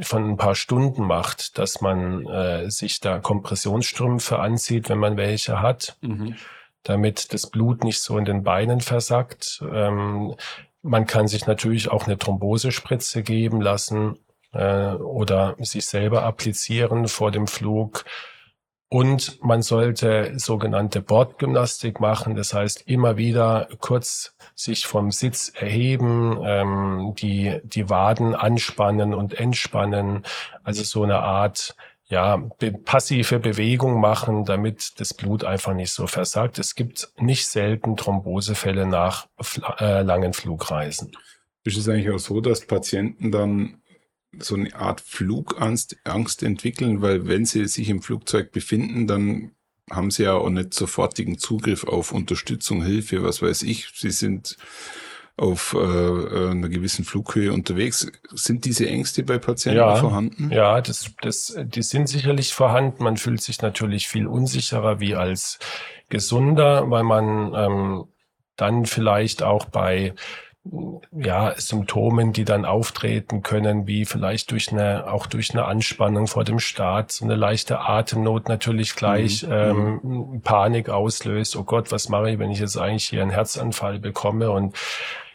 von 0.00 0.30
ein 0.30 0.36
paar 0.36 0.54
Stunden 0.54 1.04
macht, 1.04 1.58
dass 1.58 1.80
man 1.80 2.26
äh, 2.26 2.70
sich 2.70 3.00
da 3.00 3.18
Kompressionsstrümpfe 3.18 4.38
anzieht, 4.38 4.88
wenn 4.88 4.98
man 4.98 5.16
welche 5.16 5.60
hat, 5.60 5.96
mhm. 6.00 6.36
damit 6.82 7.34
das 7.34 7.50
Blut 7.50 7.84
nicht 7.84 8.00
so 8.00 8.16
in 8.16 8.24
den 8.24 8.42
Beinen 8.42 8.80
versackt. 8.80 9.62
Ähm, 9.70 10.34
man 10.82 11.06
kann 11.06 11.28
sich 11.28 11.46
natürlich 11.46 11.90
auch 11.90 12.06
eine 12.06 12.18
Thrombosespritze 12.18 13.22
geben 13.22 13.60
lassen 13.60 14.18
äh, 14.52 14.92
oder 14.94 15.56
sich 15.58 15.86
selber 15.86 16.22
applizieren 16.24 17.08
vor 17.08 17.30
dem 17.30 17.46
Flug. 17.46 18.04
Und 18.92 19.38
man 19.40 19.62
sollte 19.62 20.36
sogenannte 20.36 21.00
Bordgymnastik 21.00 22.00
machen, 22.00 22.34
das 22.34 22.52
heißt 22.52 22.88
immer 22.88 23.16
wieder 23.16 23.68
kurz 23.78 24.34
sich 24.56 24.84
vom 24.84 25.12
Sitz 25.12 25.52
erheben, 25.54 26.40
ähm, 26.44 27.14
die, 27.16 27.60
die 27.62 27.88
Waden 27.88 28.34
anspannen 28.34 29.14
und 29.14 29.38
entspannen, 29.38 30.24
also 30.64 30.82
so 30.82 31.04
eine 31.04 31.20
Art 31.20 31.76
ja, 32.10 32.36
be 32.36 32.72
passive 32.72 33.38
Bewegung 33.38 34.00
machen, 34.00 34.44
damit 34.44 35.00
das 35.00 35.14
Blut 35.14 35.44
einfach 35.44 35.74
nicht 35.74 35.92
so 35.92 36.08
versagt. 36.08 36.58
Es 36.58 36.74
gibt 36.74 37.08
nicht 37.18 37.46
selten 37.46 37.96
Thrombosefälle 37.96 38.84
nach 38.84 39.28
äh, 39.78 40.02
langen 40.02 40.32
Flugreisen. 40.32 41.12
Ist 41.62 41.76
es 41.76 41.88
eigentlich 41.88 42.10
auch 42.10 42.18
so, 42.18 42.40
dass 42.40 42.66
Patienten 42.66 43.30
dann 43.30 43.80
so 44.38 44.56
eine 44.56 44.74
Art 44.74 45.00
Flugangst 45.00 45.98
Angst 46.04 46.42
entwickeln, 46.42 47.00
weil 47.00 47.28
wenn 47.28 47.44
sie 47.44 47.66
sich 47.66 47.88
im 47.88 48.02
Flugzeug 48.02 48.50
befinden, 48.50 49.06
dann 49.06 49.52
haben 49.88 50.10
sie 50.10 50.24
ja 50.24 50.34
auch 50.34 50.50
nicht 50.50 50.74
sofortigen 50.74 51.38
Zugriff 51.38 51.84
auf 51.84 52.12
Unterstützung, 52.12 52.82
Hilfe, 52.82 53.22
was 53.22 53.40
weiß 53.40 53.62
ich. 53.62 53.88
Sie 53.94 54.10
sind 54.10 54.56
auf 55.36 55.74
äh, 55.74 55.78
äh, 55.78 56.50
einer 56.50 56.68
gewissen 56.68 57.04
Flughöhe 57.04 57.52
unterwegs. 57.52 58.10
Sind 58.32 58.64
diese 58.64 58.88
Ängste 58.88 59.22
bei 59.22 59.38
Patienten 59.38 59.78
ja, 59.78 59.96
vorhanden? 59.96 60.50
Ja, 60.50 60.80
das, 60.80 61.10
das, 61.22 61.56
die 61.58 61.82
sind 61.82 62.08
sicherlich 62.08 62.52
vorhanden. 62.52 63.04
Man 63.04 63.16
fühlt 63.16 63.40
sich 63.40 63.62
natürlich 63.62 64.08
viel 64.08 64.26
unsicherer 64.26 65.00
wie 65.00 65.14
als 65.14 65.58
Gesunder, 66.08 66.90
weil 66.90 67.04
man 67.04 67.54
ähm, 67.54 68.04
dann 68.56 68.84
vielleicht 68.84 69.42
auch 69.42 69.64
bei 69.64 70.14
ja, 71.12 71.54
Symptomen, 71.56 72.32
die 72.32 72.44
dann 72.44 72.64
auftreten 72.64 73.42
können, 73.42 73.86
wie 73.86 74.04
vielleicht 74.04 74.50
durch 74.50 74.70
eine, 74.70 75.10
auch 75.10 75.26
durch 75.26 75.52
eine 75.52 75.64
Anspannung 75.64 76.26
vor 76.26 76.44
dem 76.44 76.58
Start, 76.58 77.12
so 77.12 77.24
eine 77.24 77.34
leichte 77.34 77.80
Atemnot 77.80 78.48
natürlich 78.48 78.94
gleich 78.94 79.42
mhm. 79.42 79.52
ähm, 79.52 80.00
mhm. 80.02 80.40
Panik 80.42 80.90
auslöst. 80.90 81.56
Oh 81.56 81.64
Gott, 81.64 81.90
was 81.92 82.08
mache 82.08 82.30
ich, 82.30 82.38
wenn 82.38 82.50
ich 82.50 82.60
jetzt 82.60 82.76
eigentlich 82.76 83.06
hier 83.06 83.22
einen 83.22 83.30
Herzanfall 83.30 83.98
bekomme? 83.98 84.50
Und 84.50 84.76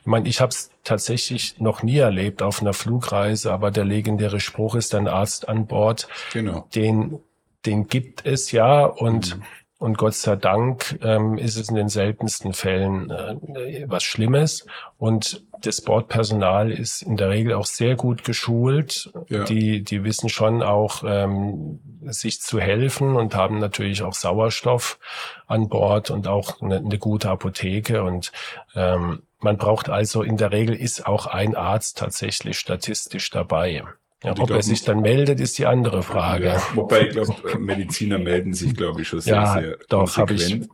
ich 0.02 0.06
meine, 0.06 0.30
ich 0.30 0.42
habe 0.42 0.50
es 0.50 0.70
tatsächlich 0.84 1.60
noch 1.60 1.82
nie 1.82 1.98
erlebt 1.98 2.44
auf 2.44 2.62
einer 2.62 2.74
Flugreise, 2.74 3.52
aber 3.52 3.72
der 3.72 3.86
legendäre 3.86 4.40
Spruch 4.40 4.76
ist 4.76 4.94
ein 4.94 5.08
Arzt 5.08 5.50
an 5.50 5.66
Bord. 5.66 6.08
Genau. 6.34 6.68
Den, 6.76 7.20
den 7.66 7.88
gibt 7.88 8.26
es 8.28 8.52
ja 8.52 8.86
und 8.86 9.38
mhm. 9.38 9.44
Und 9.86 10.00
Gott 10.00 10.16
sei 10.16 10.36
Dank 10.36 10.98
ähm, 11.04 11.38
ist 11.38 11.58
es 11.58 11.70
in 11.70 11.76
den 11.76 11.90
seltensten 11.90 12.54
Fällen 12.54 13.12
äh, 13.12 13.86
was 13.88 14.02
Schlimmes. 14.02 14.66
Und 14.98 15.44
das 15.62 15.80
Bordpersonal 15.82 16.72
ist 16.72 17.04
in 17.04 17.18
der 17.18 17.30
Regel 17.30 17.54
auch 17.54 17.68
sehr 17.68 17.96
gut 17.96 18.24
geschult. 18.24 19.14
Ja. 19.30 19.44
Die, 19.44 19.84
die 19.84 20.04
wissen 20.04 20.30
schon 20.30 20.64
auch, 20.64 21.04
ähm, 21.06 21.82
sich 22.02 22.42
zu 22.42 22.60
helfen 22.60 23.16
und 23.16 23.36
haben 23.36 23.60
natürlich 23.60 24.02
auch 24.02 24.16
Sauerstoff 24.16 24.98
an 25.46 25.70
Bord 25.70 26.10
und 26.10 26.28
auch 26.28 26.64
eine, 26.64 26.78
eine 26.78 26.98
gute 26.98 27.30
Apotheke. 27.30 28.02
Und 28.02 28.32
ähm, 28.74 29.22
man 29.38 29.58
braucht 29.58 29.88
also 29.88 30.24
in 30.24 30.38
der 30.38 30.52
Regel 30.52 30.74
ist 30.74 31.06
auch 31.06 31.28
ein 31.28 31.56
Arzt 31.56 32.00
tatsächlich 32.00 32.58
statistisch 32.58 33.30
dabei. 33.30 33.84
Ja, 34.24 34.34
ob 34.38 34.50
er 34.50 34.64
sich 34.64 34.84
dann 34.84 35.02
meldet, 35.02 35.40
ist 35.40 35.58
die 35.58 35.66
andere 35.66 36.02
Frage. 36.02 36.48
Ja, 36.48 36.64
wobei 36.74 37.08
ich 37.08 37.10
glaube, 37.12 37.60
Mediziner 37.60 38.18
melden 38.18 38.54
sich, 38.54 38.74
glaube 38.74 39.02
ich, 39.02 39.08
schon 39.08 39.22
sehr, 39.22 39.36
ja, 39.36 39.54
sehr 39.54 39.78
doch, 39.90 40.14
konsequent. 40.14 40.70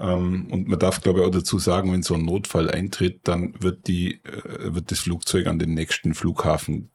Ähm, 0.00 0.48
und 0.50 0.68
man 0.68 0.78
darf, 0.78 1.00
glaube 1.00 1.20
ich, 1.20 1.26
auch 1.26 1.30
dazu 1.30 1.58
sagen, 1.58 1.92
wenn 1.92 2.02
so 2.02 2.14
ein 2.14 2.24
Notfall 2.24 2.70
eintritt, 2.70 3.20
dann 3.24 3.54
wird 3.60 3.88
die, 3.88 4.22
äh, 4.24 4.74
wird 4.74 4.90
das 4.90 5.00
Flugzeug 5.00 5.46
an 5.46 5.58
den 5.58 5.74
nächsten 5.74 6.14
Flughafen 6.14 6.90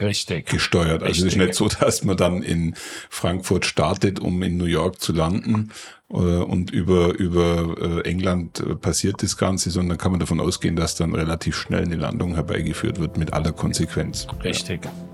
Richtig. 0.00 0.46
gesteuert. 0.46 1.02
Also 1.02 1.26
es 1.26 1.34
ist 1.34 1.38
nicht 1.38 1.54
so, 1.54 1.68
dass 1.68 2.04
man 2.04 2.16
dann 2.16 2.42
in 2.42 2.74
Frankfurt 3.08 3.66
startet, 3.66 4.18
um 4.18 4.42
in 4.42 4.56
New 4.56 4.64
York 4.64 5.00
zu 5.00 5.12
landen 5.12 5.70
äh, 6.10 6.14
und 6.14 6.70
über, 6.72 7.14
über 7.14 8.02
äh, 8.04 8.08
England 8.08 8.60
äh, 8.60 8.74
passiert 8.74 9.22
das 9.22 9.36
Ganze, 9.36 9.70
sondern 9.70 9.96
kann 9.96 10.10
man 10.10 10.20
davon 10.20 10.40
ausgehen, 10.40 10.74
dass 10.74 10.96
dann 10.96 11.14
relativ 11.14 11.56
schnell 11.56 11.84
eine 11.84 11.96
Landung 11.96 12.34
herbeigeführt 12.34 12.98
wird 12.98 13.16
mit 13.16 13.32
aller 13.32 13.52
Konsequenz. 13.52 14.26
Richtig. 14.42 14.84
Ja. 14.84 15.09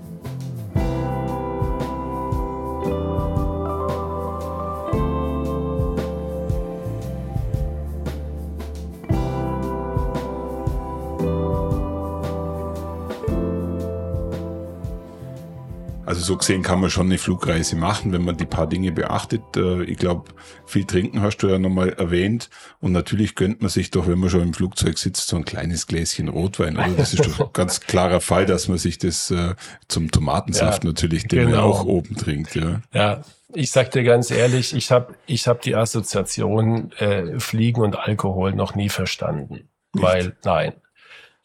So 16.27 16.37
gesehen 16.37 16.61
kann 16.61 16.79
man 16.79 16.89
schon 16.89 17.07
eine 17.07 17.17
Flugreise 17.17 17.75
machen, 17.75 18.11
wenn 18.11 18.23
man 18.23 18.37
die 18.37 18.45
paar 18.45 18.67
Dinge 18.67 18.91
beachtet. 18.91 19.41
Äh, 19.55 19.83
ich 19.83 19.97
glaube, 19.97 20.31
viel 20.65 20.85
trinken 20.85 21.21
hast 21.21 21.37
du 21.37 21.47
ja 21.47 21.57
nochmal 21.57 21.89
erwähnt. 21.89 22.49
Und 22.79 22.91
natürlich 22.91 23.35
gönnt 23.35 23.61
man 23.61 23.69
sich 23.69 23.89
doch, 23.89 24.07
wenn 24.07 24.19
man 24.19 24.29
schon 24.29 24.41
im 24.41 24.53
Flugzeug 24.53 24.97
sitzt, 24.97 25.27
so 25.27 25.37
ein 25.37 25.45
kleines 25.45 25.87
Gläschen 25.87 26.27
Rotwein. 26.27 26.77
Oder 26.77 26.89
das 26.89 27.13
ist 27.13 27.25
doch 27.25 27.39
ein 27.47 27.53
ganz 27.53 27.79
klarer 27.79 28.21
Fall, 28.21 28.45
dass 28.45 28.67
man 28.67 28.77
sich 28.77 28.99
das 28.99 29.31
äh, 29.31 29.55
zum 29.87 30.11
Tomatensaft 30.11 30.83
ja, 30.83 30.89
natürlich, 30.89 31.27
den 31.27 31.47
genau. 31.47 31.63
auch 31.63 31.85
oben 31.85 32.15
trinkt. 32.15 32.55
Ja. 32.55 32.81
ja, 32.93 33.21
ich 33.53 33.71
sag 33.71 33.91
dir 33.91 34.03
ganz 34.03 34.29
ehrlich, 34.29 34.75
ich 34.75 34.91
habe 34.91 35.15
ich 35.25 35.47
hab 35.47 35.61
die 35.61 35.75
Assoziation 35.75 36.91
äh, 36.93 37.39
Fliegen 37.39 37.81
und 37.81 37.97
Alkohol 37.97 38.53
noch 38.53 38.75
nie 38.75 38.89
verstanden. 38.89 39.53
Nicht? 39.53 39.67
Weil, 39.93 40.35
nein. 40.43 40.73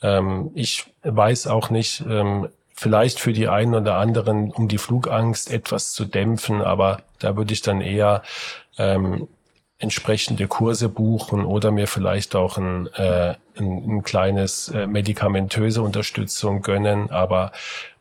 Ähm, 0.02 0.50
ich 0.54 0.92
weiß 1.04 1.46
auch 1.46 1.70
nicht, 1.70 2.04
ähm, 2.08 2.48
vielleicht 2.82 3.20
für 3.20 3.32
die 3.32 3.46
einen 3.46 3.76
oder 3.76 3.94
anderen, 3.94 4.50
um 4.50 4.66
die 4.66 4.78
Flugangst 4.78 5.52
etwas 5.52 5.92
zu 5.92 6.04
dämpfen, 6.04 6.60
aber 6.60 7.02
da 7.20 7.36
würde 7.36 7.52
ich 7.52 7.62
dann 7.62 7.80
eher 7.80 8.22
ähm, 8.76 9.28
entsprechende 9.78 10.48
Kurse 10.48 10.88
buchen 10.88 11.44
oder 11.44 11.70
mir 11.70 11.86
vielleicht 11.86 12.34
auch 12.34 12.58
ein, 12.58 12.88
äh, 12.94 13.34
ein, 13.56 13.98
ein 13.98 14.02
kleines 14.02 14.68
äh, 14.68 14.88
medikamentöse 14.88 15.80
Unterstützung 15.80 16.62
gönnen. 16.62 17.10
Aber 17.10 17.52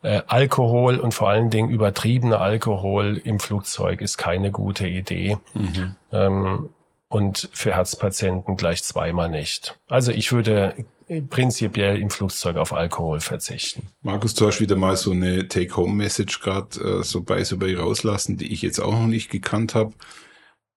äh, 0.02 0.22
Alkohol 0.26 0.98
und 0.98 1.14
vor 1.14 1.28
allen 1.28 1.50
Dingen 1.50 1.70
übertriebener 1.70 2.40
Alkohol 2.40 3.20
im 3.22 3.38
Flugzeug 3.38 4.00
ist 4.00 4.16
keine 4.16 4.50
gute 4.50 4.88
Idee. 4.88 5.38
Mhm. 5.54 5.94
Ähm, 6.12 6.70
und 7.08 7.50
für 7.52 7.74
Herzpatienten 7.74 8.56
gleich 8.56 8.82
zweimal 8.82 9.28
nicht. 9.28 9.78
Also 9.88 10.10
ich 10.10 10.32
würde 10.32 10.74
prinzipiell 11.20 11.98
im 11.98 12.10
Flugzeug 12.10 12.56
auf 12.56 12.72
Alkohol 12.72 13.20
verzichten. 13.20 13.88
Markus, 14.00 14.34
du 14.34 14.46
hast 14.46 14.60
wieder 14.60 14.76
mal 14.76 14.96
so 14.96 15.10
eine 15.10 15.48
Take-Home-Message 15.48 16.40
gerade 16.40 16.80
äh, 16.80 17.02
so 17.02 17.22
bei 17.22 17.44
so 17.44 17.58
bei 17.58 17.76
rauslassen, 17.76 18.36
die 18.36 18.52
ich 18.52 18.62
jetzt 18.62 18.80
auch 18.80 18.92
noch 18.92 19.06
nicht 19.06 19.30
gekannt 19.30 19.74
habe. 19.74 19.92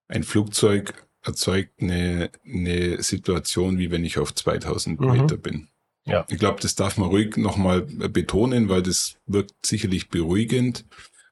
Ein 0.08 0.24
Flugzeug 0.24 1.08
erzeugt 1.24 1.82
eine, 1.82 2.30
eine 2.46 3.02
Situation, 3.02 3.78
wie 3.78 3.92
wenn 3.92 4.04
ich 4.04 4.20
auf 4.20 4.34
2000 4.34 5.00
mhm. 5.00 5.12
Meter 5.12 5.38
bin. 5.38 5.70
Ja. 6.06 6.26
Ich 6.30 6.38
glaube, 6.38 6.62
das 6.62 6.76
darf 6.76 6.98
man 6.98 7.10
ruhig 7.10 7.38
nochmal 7.38 7.82
betonen, 7.82 8.70
weil 8.70 8.84
das 8.84 9.18
wirkt 9.26 9.66
sicherlich 9.66 10.10
beruhigend 10.10 10.86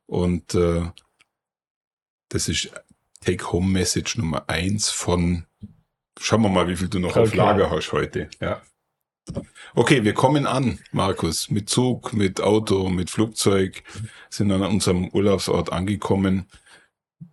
und 0.07 0.55
äh, 0.55 0.85
das 2.29 2.49
ist 2.49 2.71
Take-Home-Message 3.21 4.17
Nummer 4.17 4.49
eins 4.49 4.89
von 4.89 5.45
Schauen 6.19 6.43
wir 6.43 6.49
mal, 6.49 6.67
wie 6.67 6.75
viel 6.75 6.89
du 6.89 6.99
noch 6.99 7.11
okay. 7.11 7.21
auf 7.21 7.33
Lager 7.33 7.71
hast 7.71 7.91
heute. 7.91 8.29
Ja. 8.39 8.61
Okay, 9.75 10.03
wir 10.03 10.13
kommen 10.13 10.45
an, 10.45 10.79
Markus, 10.91 11.49
mit 11.49 11.69
Zug, 11.69 12.13
mit 12.13 12.41
Auto, 12.41 12.89
mit 12.89 13.09
Flugzeug, 13.09 13.83
sind 14.29 14.51
an 14.51 14.61
unserem 14.61 15.09
Urlaubsort 15.09 15.71
angekommen. 15.71 16.45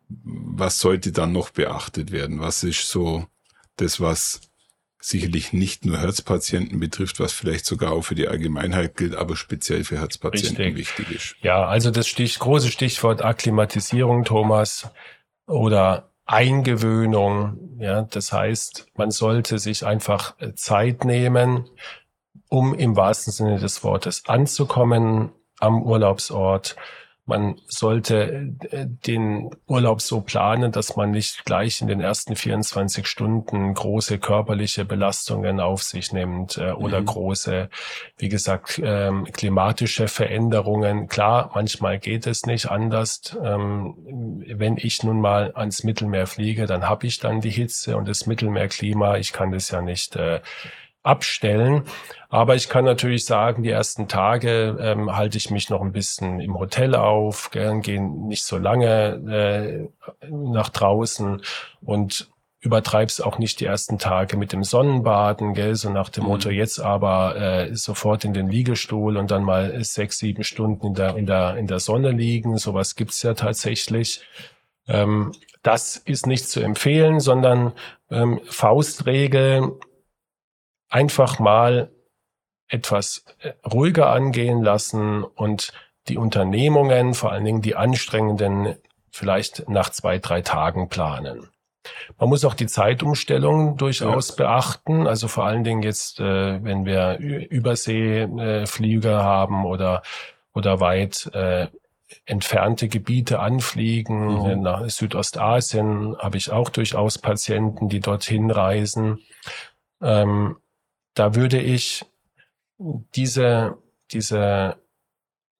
Was 0.08 0.80
sollte 0.80 1.12
dann 1.12 1.32
noch 1.32 1.50
beachtet 1.50 2.12
werden? 2.12 2.40
Was 2.40 2.64
ist 2.64 2.88
so 2.88 3.26
das, 3.76 4.00
was 4.00 4.40
sicherlich 5.00 5.52
nicht 5.52 5.84
nur 5.84 5.98
Herzpatienten 5.98 6.78
betrifft, 6.78 7.20
was 7.20 7.32
vielleicht 7.32 7.64
sogar 7.64 7.92
auch 7.92 8.02
für 8.02 8.14
die 8.14 8.28
Allgemeinheit 8.28 8.96
gilt, 8.96 9.14
aber 9.14 9.36
speziell 9.36 9.84
für 9.84 9.98
Herzpatienten 9.98 10.56
Richtig. 10.56 10.98
wichtig 10.98 11.10
ist? 11.10 11.36
Ja, 11.42 11.66
also 11.66 11.90
das 11.90 12.06
Stich, 12.06 12.38
große 12.38 12.70
Stichwort 12.70 13.22
Akklimatisierung, 13.22 14.24
Thomas, 14.24 14.90
oder 15.46 16.10
Eingewöhnung. 16.26 17.76
Ja, 17.80 18.02
das 18.02 18.32
heißt, 18.32 18.86
man 18.96 19.10
sollte 19.10 19.58
sich 19.58 19.84
einfach 19.84 20.36
Zeit 20.54 21.04
nehmen, 21.04 21.64
um 22.48 22.74
im 22.74 22.96
wahrsten 22.96 23.32
Sinne 23.32 23.58
des 23.58 23.84
Wortes 23.84 24.24
anzukommen 24.26 25.30
am 25.58 25.82
Urlaubsort, 25.82 26.76
man 27.30 27.60
sollte 27.68 28.52
äh, 28.72 28.86
den 29.06 29.50
Urlaub 29.68 30.00
so 30.00 30.20
planen, 30.20 30.72
dass 30.72 30.96
man 30.96 31.12
nicht 31.12 31.44
gleich 31.44 31.80
in 31.80 31.86
den 31.86 32.00
ersten 32.00 32.34
24 32.34 33.06
Stunden 33.06 33.72
große 33.72 34.18
körperliche 34.18 34.84
Belastungen 34.84 35.60
auf 35.60 35.84
sich 35.84 36.12
nimmt 36.12 36.58
äh, 36.58 36.72
oder 36.72 37.00
mhm. 37.00 37.06
große, 37.06 37.70
wie 38.18 38.28
gesagt, 38.28 38.80
ähm, 38.82 39.28
klimatische 39.32 40.08
Veränderungen. 40.08 41.06
Klar, 41.06 41.52
manchmal 41.54 42.00
geht 42.00 42.26
es 42.26 42.46
nicht 42.46 42.68
anders. 42.68 43.38
Ähm, 43.40 43.94
wenn 44.46 44.76
ich 44.76 45.04
nun 45.04 45.20
mal 45.20 45.52
ans 45.54 45.84
Mittelmeer 45.84 46.26
fliege, 46.26 46.66
dann 46.66 46.88
habe 46.88 47.06
ich 47.06 47.20
dann 47.20 47.40
die 47.40 47.50
Hitze 47.50 47.96
und 47.96 48.08
das 48.08 48.26
Mittelmeerklima. 48.26 49.18
Ich 49.18 49.32
kann 49.32 49.52
das 49.52 49.70
ja 49.70 49.80
nicht 49.80 50.16
äh, 50.16 50.40
abstellen. 51.02 51.84
Aber 52.28 52.54
ich 52.54 52.68
kann 52.68 52.84
natürlich 52.84 53.24
sagen, 53.24 53.62
die 53.62 53.70
ersten 53.70 54.06
Tage 54.06 54.76
ähm, 54.80 55.16
halte 55.16 55.38
ich 55.38 55.50
mich 55.50 55.70
noch 55.70 55.80
ein 55.80 55.92
bisschen 55.92 56.40
im 56.40 56.58
Hotel 56.58 56.94
auf, 56.94 57.50
gern 57.50 57.80
gehen 57.80 58.26
nicht 58.28 58.44
so 58.44 58.58
lange 58.58 59.90
äh, 60.22 60.28
nach 60.28 60.68
draußen 60.68 61.42
und 61.80 62.30
übertreib's 62.60 63.22
auch 63.22 63.38
nicht 63.38 63.60
die 63.60 63.64
ersten 63.64 63.98
Tage 63.98 64.36
mit 64.36 64.52
dem 64.52 64.64
Sonnenbaden, 64.64 65.54
gell, 65.54 65.74
so 65.74 65.88
nach 65.88 66.10
dem 66.10 66.24
mhm. 66.24 66.30
Motto 66.30 66.50
jetzt 66.50 66.78
aber 66.78 67.36
äh, 67.36 67.74
sofort 67.74 68.24
in 68.26 68.34
den 68.34 68.48
Liegestuhl 68.48 69.16
und 69.16 69.30
dann 69.30 69.42
mal 69.42 69.82
sechs, 69.82 70.18
sieben 70.18 70.44
Stunden 70.44 70.88
in 70.88 70.94
der 70.94 71.16
in 71.16 71.26
der 71.26 71.56
in 71.56 71.66
der 71.66 71.80
Sonne 71.80 72.10
liegen. 72.10 72.58
Sowas 72.58 72.96
gibt's 72.96 73.22
ja 73.22 73.32
tatsächlich. 73.32 74.22
Ähm, 74.86 75.32
das 75.62 75.96
ist 75.96 76.26
nicht 76.26 76.48
zu 76.48 76.60
empfehlen, 76.60 77.20
sondern 77.20 77.72
ähm, 78.10 78.40
Faustregel 78.44 79.78
einfach 80.90 81.38
mal 81.38 81.90
etwas 82.68 83.24
äh, 83.38 83.52
ruhiger 83.66 84.10
angehen 84.10 84.62
lassen 84.62 85.24
und 85.24 85.72
die 86.08 86.18
Unternehmungen, 86.18 87.14
vor 87.14 87.32
allen 87.32 87.44
Dingen 87.44 87.62
die 87.62 87.76
anstrengenden, 87.76 88.76
vielleicht 89.10 89.68
nach 89.68 89.90
zwei, 89.90 90.18
drei 90.18 90.42
Tagen 90.42 90.88
planen. 90.88 91.48
Man 92.18 92.28
muss 92.28 92.44
auch 92.44 92.54
die 92.54 92.66
Zeitumstellung 92.66 93.76
durchaus 93.76 94.30
ja. 94.30 94.34
beachten. 94.36 95.06
Also 95.06 95.28
vor 95.28 95.46
allen 95.46 95.64
Dingen 95.64 95.82
jetzt, 95.82 96.20
äh, 96.20 96.62
wenn 96.62 96.84
wir 96.84 97.18
Überseeflüge 97.18 99.08
äh, 99.08 99.14
haben 99.14 99.64
oder, 99.64 100.02
oder 100.52 100.80
weit 100.80 101.30
äh, 101.32 101.68
entfernte 102.26 102.88
Gebiete 102.88 103.38
anfliegen. 103.38 104.42
Mhm. 104.42 104.62
Nach 104.62 104.88
Südostasien 104.88 106.16
habe 106.18 106.36
ich 106.36 106.50
auch 106.50 106.68
durchaus 106.68 107.18
Patienten, 107.18 107.88
die 107.88 108.00
dorthin 108.00 108.50
reisen. 108.50 109.20
Ähm, 110.02 110.56
da 111.14 111.34
würde 111.34 111.60
ich 111.60 112.04
diese, 112.78 113.76
diese 114.10 114.76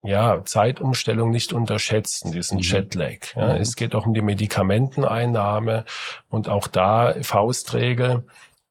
ja, 0.03 0.43
Zeitumstellung 0.45 1.31
nicht 1.31 1.53
unterschätzen, 1.53 2.33
diesen 2.33 2.57
mhm. 2.59 2.63
Jetlag. 2.63 3.35
Ja, 3.37 3.55
mhm. 3.55 3.61
Es 3.61 3.77
geht 3.77 3.95
auch 3.95 4.07
um 4.07 4.15
die 4.15 4.23
Medikamenteneinnahme 4.23 5.85
und 6.29 6.49
auch 6.49 6.69
da 6.69 7.15
Faustregel 7.23 8.25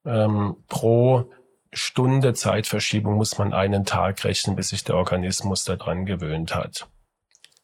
ähm, 0.05 0.55
pro 0.67 1.29
Stunde 1.71 2.33
Zeitverschiebung 2.33 3.15
muss 3.15 3.37
man 3.37 3.53
einen 3.53 3.85
Tag 3.85 4.23
rechnen, 4.23 4.55
bis 4.55 4.69
sich 4.69 4.83
der 4.83 4.95
Organismus 4.95 5.65
daran 5.65 6.05
gewöhnt 6.05 6.55
hat. 6.55 6.87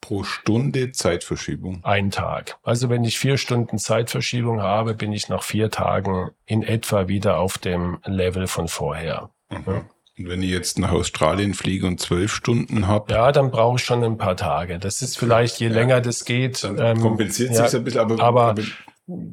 Pro 0.06 0.22
Stunde 0.22 0.92
Zeitverschiebung? 0.92 1.80
Ein 1.82 2.12
Tag. 2.12 2.58
Also 2.62 2.88
wenn 2.88 3.02
ich 3.02 3.18
vier 3.18 3.38
Stunden 3.38 3.76
Zeitverschiebung 3.76 4.62
habe, 4.62 4.94
bin 4.94 5.12
ich 5.12 5.28
nach 5.28 5.42
vier 5.42 5.68
Tagen 5.68 6.30
in 6.44 6.62
etwa 6.62 7.08
wieder 7.08 7.38
auf 7.38 7.58
dem 7.58 7.98
Level 8.04 8.46
von 8.46 8.68
vorher. 8.68 9.30
Mhm. 9.50 9.86
Und 10.16 10.28
wenn 10.28 10.42
ich 10.44 10.50
jetzt 10.50 10.78
nach 10.78 10.92
Australien 10.92 11.54
fliege 11.54 11.88
und 11.88 11.98
zwölf 11.98 12.32
Stunden 12.32 12.86
habe. 12.86 13.12
Ja, 13.12 13.32
dann 13.32 13.50
brauche 13.50 13.78
ich 13.78 13.84
schon 13.84 14.04
ein 14.04 14.16
paar 14.16 14.36
Tage. 14.36 14.78
Das 14.78 15.02
ist 15.02 15.18
vielleicht, 15.18 15.58
je 15.58 15.66
ja, 15.66 15.74
länger 15.74 16.00
das 16.00 16.24
geht. 16.24 16.62
Dann 16.62 16.78
ähm, 16.78 17.00
kompensiert 17.00 17.50
ja, 17.54 17.66
sich 17.66 17.76
ein 17.76 17.82
bisschen, 17.82 18.00
aber, 18.00 18.22
aber, 18.22 18.42
aber 18.50 18.62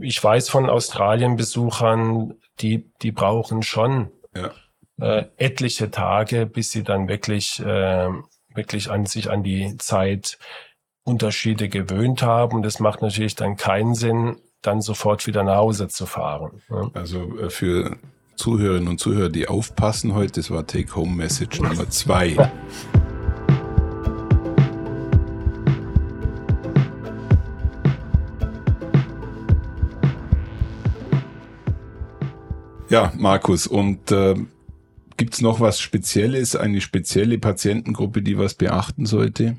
ich 0.02 0.24
weiß 0.24 0.50
von 0.50 0.72
Australien-Besuchern, 0.72 2.34
die, 2.62 2.92
die 3.04 3.12
brauchen 3.12 3.62
schon 3.62 4.10
ja. 4.36 4.52
äh, 5.00 5.26
etliche 5.38 5.92
Tage, 5.92 6.48
bis 6.48 6.72
sie 6.72 6.82
dann 6.82 7.08
wirklich, 7.08 7.60
äh, 7.60 8.10
wirklich 8.56 8.89
an 8.89 9.06
sich 9.06 9.30
an 9.30 9.44
die 9.44 9.76
Zeitunterschiede 9.78 11.70
gewöhnt 11.70 12.22
haben. 12.22 12.63
Das 12.63 12.80
macht 12.80 13.02
natürlich 13.02 13.36
dann 13.36 13.58
keinen 13.58 13.96
Sinn, 13.96 14.38
dann 14.62 14.82
sofort 14.82 15.28
wieder 15.28 15.44
nach 15.44 15.58
Hause 15.58 15.88
zu 15.88 16.06
fahren. 16.06 16.62
Ja. 16.70 16.89
Also 16.94 17.38
äh, 17.39 17.50
für 17.50 17.98
Zuhörerinnen 18.36 18.89
und 18.89 19.00
Zuhörer, 19.00 19.30
die 19.30 19.48
aufpassen 19.48 20.16
heute, 20.16 20.34
das 20.34 20.50
war 20.52 20.66
Take-Home-Message 20.66 21.62
Nummer 21.62 21.89
zwei. 21.89 22.52
Ja, 32.94 33.12
Markus, 33.18 33.66
und 33.66 34.12
äh, 34.12 34.36
gibt 35.17 35.34
es 35.36 35.41
noch 35.41 35.60
was 35.60 35.80
Spezielles, 35.80 36.56
eine 36.56 36.82
spezielle 36.82 37.38
Patientengruppe, 37.38 38.21
die 38.21 38.38
was 38.38 38.54
beachten 38.56 39.06
sollte? 39.06 39.58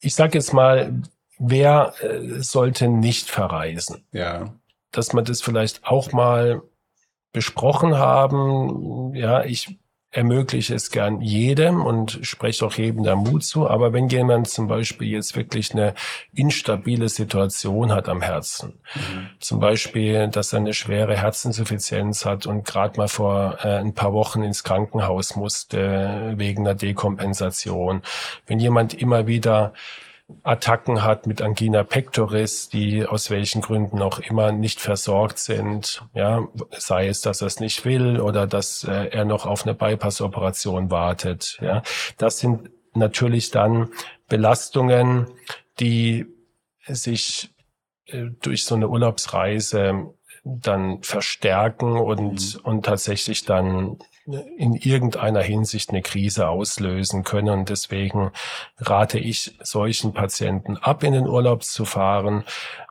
Ich 0.00 0.14
sage 0.14 0.38
jetzt 0.38 0.52
mal, 0.52 1.02
wer 1.38 1.94
äh, 2.00 2.42
sollte 2.42 2.88
nicht 2.88 3.30
verreisen? 3.30 4.04
Ja. 4.12 4.54
Dass 4.90 5.12
man 5.12 5.24
das 5.24 5.40
vielleicht 5.40 5.84
auch 5.84 6.12
mal 6.12 6.62
besprochen 7.32 7.96
haben. 7.96 9.14
Ja, 9.14 9.44
ich 9.44 9.78
ermögliche 10.12 10.74
es 10.74 10.90
gern 10.90 11.22
jedem 11.22 11.82
und 11.82 12.18
spreche 12.22 12.66
auch 12.66 12.74
jedem 12.74 13.02
da 13.02 13.16
Mut 13.16 13.44
zu. 13.44 13.68
Aber 13.68 13.94
wenn 13.94 14.08
jemand 14.08 14.48
zum 14.48 14.68
Beispiel 14.68 15.08
jetzt 15.08 15.34
wirklich 15.34 15.72
eine 15.72 15.94
instabile 16.34 17.08
Situation 17.08 17.92
hat 17.92 18.10
am 18.10 18.20
Herzen, 18.20 18.74
mhm. 18.94 19.28
zum 19.40 19.58
Beispiel, 19.58 20.28
dass 20.28 20.52
er 20.52 20.58
eine 20.58 20.74
schwere 20.74 21.16
Herzinsuffizienz 21.16 22.26
hat 22.26 22.46
und 22.46 22.66
gerade 22.66 22.98
mal 22.98 23.08
vor 23.08 23.58
äh, 23.62 23.78
ein 23.78 23.94
paar 23.94 24.12
Wochen 24.12 24.42
ins 24.42 24.62
Krankenhaus 24.62 25.34
musste 25.34 26.34
wegen 26.36 26.66
einer 26.66 26.74
Dekompensation, 26.74 28.02
wenn 28.46 28.60
jemand 28.60 28.92
immer 28.92 29.26
wieder 29.26 29.72
Attacken 30.42 31.02
hat 31.02 31.26
mit 31.26 31.42
Angina 31.42 31.84
pectoris, 31.84 32.68
die 32.68 33.06
aus 33.06 33.30
welchen 33.30 33.60
Gründen 33.60 34.00
auch 34.00 34.18
immer 34.18 34.52
nicht 34.52 34.80
versorgt 34.80 35.38
sind. 35.38 36.04
Ja, 36.14 36.46
sei 36.70 37.08
es, 37.08 37.20
dass 37.20 37.42
er 37.42 37.48
es 37.48 37.60
nicht 37.60 37.84
will 37.84 38.20
oder 38.20 38.46
dass 38.46 38.84
äh, 38.84 39.08
er 39.08 39.24
noch 39.24 39.46
auf 39.46 39.64
eine 39.64 39.74
Bypass-Operation 39.74 40.90
wartet. 40.90 41.58
Ja, 41.60 41.82
das 42.18 42.38
sind 42.38 42.70
natürlich 42.94 43.50
dann 43.50 43.90
Belastungen, 44.28 45.26
die 45.80 46.26
sich 46.86 47.50
äh, 48.06 48.26
durch 48.40 48.64
so 48.64 48.74
eine 48.74 48.88
Urlaubsreise 48.88 50.14
dann 50.44 51.02
verstärken 51.02 51.96
und, 51.96 52.54
mhm. 52.54 52.60
und 52.62 52.84
tatsächlich 52.84 53.44
dann 53.44 53.98
in 54.26 54.74
irgendeiner 54.74 55.42
Hinsicht 55.42 55.90
eine 55.90 56.02
Krise 56.02 56.48
auslösen 56.48 57.24
können. 57.24 57.64
Deswegen 57.64 58.30
rate 58.78 59.18
ich 59.18 59.56
solchen 59.62 60.12
Patienten 60.12 60.76
ab, 60.76 61.02
in 61.02 61.12
den 61.12 61.26
Urlaub 61.26 61.64
zu 61.64 61.84
fahren. 61.84 62.44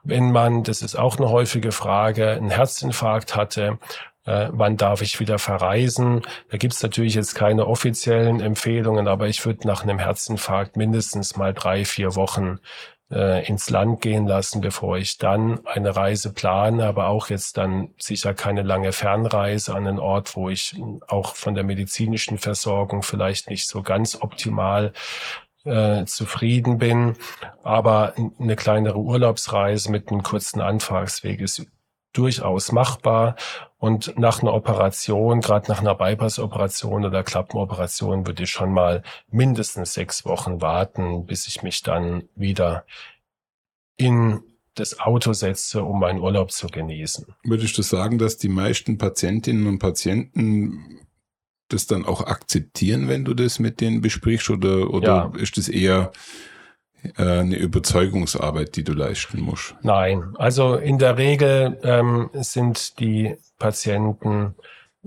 Wenn 0.03 0.31
man, 0.31 0.63
das 0.63 0.81
ist 0.81 0.95
auch 0.95 1.17
eine 1.17 1.29
häufige 1.29 1.71
Frage, 1.71 2.31
einen 2.31 2.49
Herzinfarkt 2.49 3.35
hatte 3.35 3.79
äh, 4.25 4.49
wann 4.51 4.77
darf 4.77 5.01
ich 5.01 5.19
wieder 5.19 5.39
verreisen. 5.39 6.21
Da 6.49 6.57
gibt's 6.57 6.83
natürlich 6.83 7.15
jetzt 7.15 7.33
keine 7.33 7.67
offiziellen 7.67 8.39
Empfehlungen, 8.39 9.07
aber 9.07 9.27
ich 9.27 9.43
würde 9.45 9.67
nach 9.67 9.83
einem 9.83 9.99
Herzinfarkt 9.99 10.77
mindestens 10.77 11.37
mal 11.37 11.53
drei, 11.53 11.85
vier 11.85 12.15
Wochen 12.15 12.59
äh, 13.11 13.45
ins 13.47 13.69
Land 13.69 14.01
gehen 14.01 14.27
lassen, 14.27 14.61
bevor 14.61 14.97
ich 14.97 15.17
dann 15.17 15.65
eine 15.65 15.95
Reise 15.95 16.33
plane, 16.33 16.85
aber 16.85 17.07
auch 17.07 17.29
jetzt 17.29 17.57
dann 17.57 17.89
sicher 17.97 18.33
keine 18.33 18.63
lange 18.63 18.93
Fernreise 18.93 19.75
an 19.75 19.87
einen 19.87 19.99
Ort, 19.99 20.35
wo 20.35 20.49
ich 20.49 20.75
auch 21.07 21.35
von 21.35 21.55
der 21.55 21.63
medizinischen 21.63 22.37
Versorgung 22.37 23.03
vielleicht 23.03 23.49
nicht 23.49 23.67
so 23.67 23.83
ganz 23.83 24.21
optimal 24.21 24.93
äh, 25.65 26.05
zufrieden 26.05 26.77
bin. 26.77 27.15
Aber 27.63 28.13
eine 28.39 28.55
kleinere 28.55 28.97
Urlaubsreise 28.97 29.91
mit 29.91 30.09
einem 30.09 30.23
kurzen 30.23 30.61
Anfahrtsweg 30.61 31.41
ist 31.41 31.65
durchaus 32.13 32.71
machbar. 32.71 33.35
Und 33.77 34.17
nach 34.17 34.41
einer 34.41 34.53
Operation, 34.53 35.41
gerade 35.41 35.69
nach 35.69 35.79
einer 35.79 35.95
Bypass-Operation 35.95 37.05
oder 37.05 37.23
Klappenoperation, 37.23 38.27
würde 38.27 38.43
ich 38.43 38.51
schon 38.51 38.73
mal 38.73 39.03
mindestens 39.29 39.93
sechs 39.93 40.25
Wochen 40.25 40.61
warten, 40.61 41.25
bis 41.25 41.47
ich 41.47 41.63
mich 41.63 41.81
dann 41.81 42.23
wieder 42.35 42.85
in 43.97 44.41
das 44.75 44.99
Auto 44.99 45.33
setze, 45.33 45.83
um 45.83 45.99
meinen 45.99 46.19
Urlaub 46.19 46.51
zu 46.51 46.67
genießen. 46.67 47.25
Würdest 47.43 47.77
du 47.77 47.81
sagen, 47.81 48.17
dass 48.17 48.37
die 48.37 48.49
meisten 48.49 48.97
Patientinnen 48.97 49.67
und 49.67 49.79
Patienten 49.79 50.99
das 51.67 51.87
dann 51.87 52.05
auch 52.05 52.21
akzeptieren, 52.21 53.07
wenn 53.07 53.25
du 53.25 53.33
das 53.33 53.59
mit 53.59 53.81
denen 53.81 54.01
besprichst, 54.01 54.49
oder, 54.49 54.89
oder 54.91 55.31
ja. 55.33 55.41
ist 55.41 55.57
das 55.57 55.69
eher 55.69 56.11
eine 57.15 57.55
Überzeugungsarbeit, 57.55 58.75
die 58.75 58.83
du 58.83 58.93
leisten 58.93 59.41
musst? 59.41 59.75
Nein, 59.81 60.35
also 60.37 60.75
in 60.75 60.97
der 60.97 61.17
Regel 61.17 61.79
ähm, 61.83 62.29
sind 62.33 62.99
die 62.99 63.35
Patienten 63.57 64.55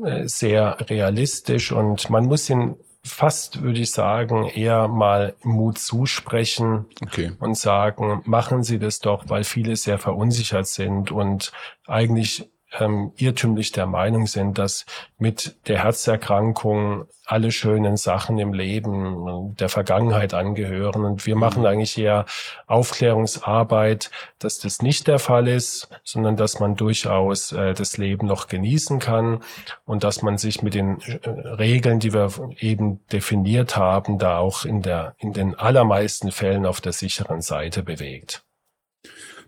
äh, 0.02 0.26
sehr 0.26 0.78
realistisch 0.88 1.72
und 1.72 2.10
man 2.10 2.26
muss 2.26 2.50
ihnen 2.50 2.76
fast, 3.04 3.62
würde 3.62 3.80
ich 3.80 3.90
sagen, 3.90 4.48
eher 4.48 4.88
mal 4.88 5.34
Mut 5.42 5.78
zusprechen 5.78 6.86
okay. 7.02 7.32
und 7.38 7.56
sagen, 7.56 8.22
machen 8.24 8.62
Sie 8.62 8.78
das 8.78 8.98
doch, 8.98 9.24
weil 9.28 9.44
viele 9.44 9.76
sehr 9.76 9.98
verunsichert 9.98 10.66
sind 10.66 11.12
und 11.12 11.52
eigentlich 11.86 12.48
ähm, 12.78 13.12
irrtümlich 13.16 13.72
der 13.72 13.86
Meinung 13.86 14.26
sind, 14.26 14.58
dass 14.58 14.86
mit 15.18 15.56
der 15.68 15.84
Herzerkrankung 15.84 17.06
alle 17.26 17.52
schönen 17.52 17.96
Sachen 17.96 18.38
im 18.38 18.52
Leben 18.52 19.56
der 19.58 19.68
Vergangenheit 19.68 20.34
angehören. 20.34 21.04
Und 21.04 21.24
wir 21.26 21.36
machen 21.36 21.60
mhm. 21.60 21.66
eigentlich 21.66 21.96
eher 21.96 22.26
Aufklärungsarbeit, 22.66 24.10
dass 24.38 24.58
das 24.58 24.82
nicht 24.82 25.06
der 25.08 25.18
Fall 25.18 25.48
ist, 25.48 25.88
sondern 26.04 26.36
dass 26.36 26.60
man 26.60 26.76
durchaus 26.76 27.52
äh, 27.52 27.72
das 27.72 27.96
Leben 27.96 28.26
noch 28.26 28.48
genießen 28.48 28.98
kann 28.98 29.42
und 29.86 30.04
dass 30.04 30.22
man 30.22 30.36
sich 30.36 30.62
mit 30.62 30.74
den 30.74 31.00
äh, 31.00 31.28
Regeln, 31.28 31.98
die 31.98 32.12
wir 32.12 32.30
eben 32.58 33.00
definiert 33.08 33.76
haben, 33.76 34.18
da 34.18 34.38
auch 34.38 34.64
in 34.64 34.82
der, 34.82 35.14
in 35.18 35.32
den 35.32 35.54
allermeisten 35.54 36.30
Fällen 36.30 36.66
auf 36.66 36.80
der 36.80 36.92
sicheren 36.92 37.40
Seite 37.40 37.82
bewegt. 37.82 38.44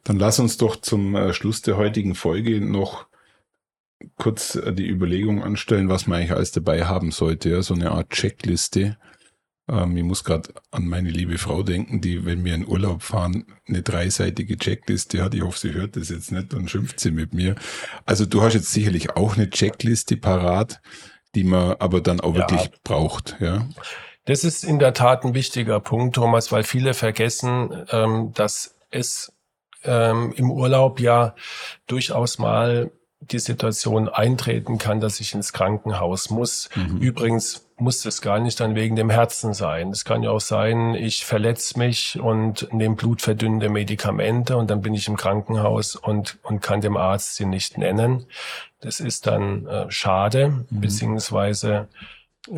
Dann 0.04 0.18
lass 0.18 0.38
uns 0.38 0.56
doch 0.56 0.76
zum 0.76 1.14
äh, 1.14 1.32
Schluss 1.34 1.62
der 1.62 1.76
heutigen 1.76 2.14
Folge 2.14 2.60
noch 2.60 3.06
kurz 4.16 4.54
äh, 4.56 4.72
die 4.72 4.88
Überlegung 4.88 5.42
anstellen, 5.42 5.88
was 5.88 6.06
man 6.06 6.18
eigentlich 6.18 6.32
alles 6.32 6.52
dabei 6.52 6.84
haben 6.84 7.10
sollte. 7.10 7.50
Ja, 7.50 7.62
so 7.62 7.74
eine 7.74 7.90
Art 7.92 8.10
Checkliste. 8.10 8.96
Ähm, 9.68 9.96
ich 9.96 10.04
muss 10.04 10.24
gerade 10.24 10.50
an 10.70 10.86
meine 10.86 11.10
liebe 11.10 11.38
Frau 11.38 11.62
denken, 11.62 12.00
die, 12.00 12.24
wenn 12.24 12.44
wir 12.44 12.54
in 12.54 12.66
Urlaub 12.66 13.02
fahren, 13.02 13.46
eine 13.66 13.82
dreiseitige 13.82 14.56
Checkliste 14.56 15.22
hat. 15.22 15.34
Ich 15.34 15.42
hoffe, 15.42 15.58
sie 15.58 15.72
hört 15.74 15.96
das 15.96 16.08
jetzt 16.08 16.32
nicht 16.32 16.54
und 16.54 16.70
schimpft 16.70 17.00
sie 17.00 17.10
mit 17.10 17.34
mir. 17.34 17.56
Also 18.04 18.26
du 18.26 18.42
hast 18.42 18.54
jetzt 18.54 18.72
sicherlich 18.72 19.16
auch 19.16 19.36
eine 19.36 19.50
Checkliste 19.50 20.16
parat, 20.16 20.80
die 21.34 21.44
man 21.44 21.76
aber 21.78 22.00
dann 22.00 22.20
auch 22.20 22.34
ja. 22.34 22.40
wirklich 22.40 22.70
braucht. 22.82 23.36
Ja. 23.40 23.68
Das 24.24 24.44
ist 24.44 24.64
in 24.64 24.78
der 24.78 24.92
Tat 24.92 25.24
ein 25.24 25.34
wichtiger 25.34 25.80
Punkt, 25.80 26.16
Thomas, 26.16 26.50
weil 26.50 26.64
viele 26.64 26.94
vergessen, 26.94 27.86
ähm, 27.90 28.32
dass 28.34 28.74
es 28.90 29.32
ähm, 29.84 30.32
im 30.36 30.50
Urlaub 30.50 31.00
ja 31.00 31.34
durchaus 31.86 32.38
mal 32.38 32.90
die 33.20 33.38
Situation 33.38 34.08
eintreten 34.08 34.78
kann, 34.78 35.00
dass 35.00 35.20
ich 35.20 35.34
ins 35.34 35.52
Krankenhaus 35.52 36.30
muss. 36.30 36.68
Mhm. 36.74 36.98
Übrigens 36.98 37.66
muss 37.78 38.04
es 38.04 38.22
gar 38.22 38.38
nicht 38.40 38.60
dann 38.60 38.74
wegen 38.74 38.96
dem 38.96 39.10
Herzen 39.10 39.52
sein. 39.52 39.90
Es 39.90 40.04
kann 40.04 40.22
ja 40.22 40.30
auch 40.30 40.40
sein, 40.40 40.94
ich 40.94 41.24
verletze 41.24 41.78
mich 41.78 42.18
und 42.20 42.72
nehme 42.72 42.94
blutverdünnende 42.94 43.68
Medikamente 43.68 44.56
und 44.56 44.70
dann 44.70 44.80
bin 44.80 44.94
ich 44.94 45.08
im 45.08 45.16
Krankenhaus 45.16 45.96
und, 45.96 46.38
und 46.42 46.62
kann 46.62 46.80
dem 46.80 46.96
Arzt 46.96 47.36
sie 47.36 47.46
nicht 47.46 47.78
nennen. 47.78 48.26
Das 48.80 49.00
ist 49.00 49.26
dann 49.26 49.66
äh, 49.66 49.90
schade, 49.90 50.48
mhm. 50.48 50.80
beziehungsweise 50.80 51.88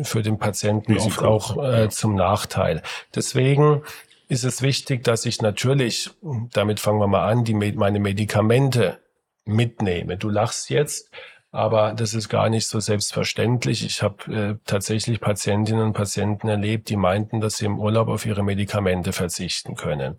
für 0.03 0.21
den 0.21 0.37
Patienten 0.37 0.97
oft 0.97 1.23
auch 1.23 1.63
äh, 1.63 1.89
zum 1.89 2.15
Nachteil. 2.15 2.83
Deswegen 3.15 3.81
ist 4.27 4.43
es 4.43 4.61
wichtig, 4.61 5.03
dass 5.03 5.25
ich 5.25 5.41
natürlich, 5.41 6.11
damit 6.53 6.79
fangen 6.79 6.99
wir 6.99 7.07
mal 7.07 7.27
an, 7.27 7.43
die, 7.43 7.55
meine 7.55 7.99
Medikamente 7.99 8.99
mitnehme. 9.49 10.17
Du 10.17 10.29
lachst 10.29 10.69
jetzt, 10.69 11.11
aber 11.51 11.93
das 11.93 12.13
ist 12.13 12.29
gar 12.29 12.49
nicht 12.49 12.67
so 12.67 12.79
selbstverständlich. 12.79 13.83
Ich 13.83 14.03
habe 14.03 14.33
äh, 14.33 14.55
tatsächlich 14.65 15.19
Patientinnen 15.19 15.83
und 15.83 15.93
Patienten 15.93 16.47
erlebt, 16.47 16.89
die 16.89 16.95
meinten, 16.95 17.41
dass 17.41 17.57
sie 17.57 17.65
im 17.65 17.79
Urlaub 17.79 18.07
auf 18.07 18.25
ihre 18.25 18.43
Medikamente 18.43 19.13
verzichten 19.13 19.75
können. 19.75 20.15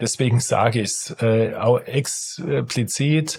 Deswegen 0.00 0.40
sage 0.40 0.80
ich 0.80 0.90
es 0.90 1.16
äh, 1.20 1.54
auch 1.54 1.80
explizit, 1.80 3.38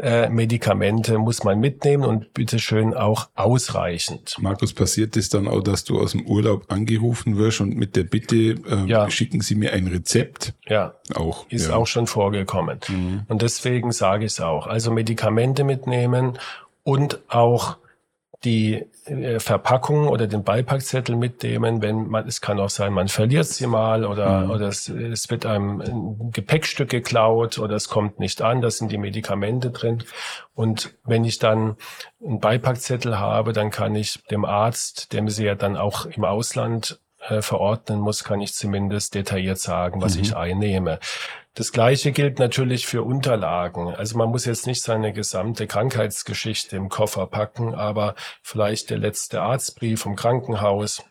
äh, 0.00 0.28
Medikamente 0.28 1.18
muss 1.18 1.44
man 1.44 1.60
mitnehmen 1.60 2.04
und 2.04 2.34
bitteschön 2.34 2.94
auch 2.94 3.28
ausreichend. 3.34 4.36
Markus, 4.38 4.72
passiert 4.72 5.16
es 5.16 5.28
dann 5.28 5.48
auch, 5.48 5.62
dass 5.62 5.84
du 5.84 6.00
aus 6.00 6.12
dem 6.12 6.26
Urlaub 6.26 6.70
angerufen 6.70 7.36
wirst 7.36 7.60
und 7.60 7.76
mit 7.76 7.96
der 7.96 8.04
Bitte, 8.04 8.36
äh, 8.36 8.86
ja. 8.86 9.10
schicken 9.10 9.40
Sie 9.40 9.54
mir 9.54 9.72
ein 9.72 9.86
Rezept? 9.86 10.54
Ja, 10.66 10.94
auch 11.14 11.46
ist 11.48 11.68
ja. 11.68 11.76
auch 11.76 11.86
schon 11.86 12.06
vorgekommen. 12.06 12.80
Mhm. 12.88 13.22
Und 13.28 13.42
deswegen 13.42 13.92
sage 13.92 14.24
ich 14.24 14.32
es 14.32 14.40
auch. 14.40 14.66
Also 14.66 14.90
Medikamente 14.90 15.64
mitnehmen 15.64 16.38
und 16.82 17.20
auch 17.28 17.76
die 18.44 18.84
äh, 19.06 19.40
Verpackung 19.40 20.08
oder 20.08 20.26
den 20.26 20.44
Beipackzettel 20.44 21.16
mitnehmen, 21.16 21.82
wenn 21.82 22.08
man, 22.08 22.26
es 22.26 22.40
kann 22.40 22.60
auch 22.60 22.70
sein, 22.70 22.92
man 22.92 23.08
verliert 23.08 23.46
sie 23.46 23.66
mal 23.66 24.04
oder, 24.04 24.40
mhm. 24.40 24.50
oder 24.50 24.68
es, 24.68 24.88
es 24.88 25.30
wird 25.30 25.46
einem 25.46 25.80
ein 25.80 26.30
Gepäckstück 26.30 26.90
geklaut 26.90 27.58
oder 27.58 27.76
es 27.76 27.88
kommt 27.88 28.20
nicht 28.20 28.42
an, 28.42 28.60
da 28.60 28.70
sind 28.70 28.92
die 28.92 28.98
Medikamente 28.98 29.70
drin. 29.70 30.04
Und 30.54 30.94
wenn 31.04 31.24
ich 31.24 31.38
dann 31.38 31.76
einen 32.22 32.40
Beipackzettel 32.40 33.18
habe, 33.18 33.52
dann 33.52 33.70
kann 33.70 33.94
ich 33.94 34.22
dem 34.30 34.44
Arzt, 34.44 35.12
dem 35.12 35.28
sie 35.28 35.44
ja 35.44 35.54
dann 35.54 35.76
auch 35.76 36.06
im 36.06 36.24
Ausland 36.24 37.00
äh, 37.28 37.42
verordnen 37.42 38.00
muss, 38.00 38.24
kann 38.24 38.40
ich 38.40 38.54
zumindest 38.54 39.14
detailliert 39.14 39.58
sagen, 39.58 40.02
was 40.02 40.16
mhm. 40.16 40.22
ich 40.22 40.36
einnehme. 40.36 40.98
Das 41.54 41.70
Gleiche 41.70 42.10
gilt 42.10 42.40
natürlich 42.40 42.84
für 42.86 43.04
Unterlagen. 43.04 43.94
Also 43.94 44.18
man 44.18 44.28
muss 44.28 44.44
jetzt 44.44 44.66
nicht 44.66 44.82
seine 44.82 45.12
gesamte 45.12 45.68
Krankheitsgeschichte 45.68 46.76
im 46.76 46.88
Koffer 46.88 47.28
packen, 47.28 47.74
aber 47.74 48.16
vielleicht 48.42 48.90
der 48.90 48.98
letzte 48.98 49.40
Arztbrief 49.40 50.02
vom 50.02 50.16
Krankenhaus 50.16 51.04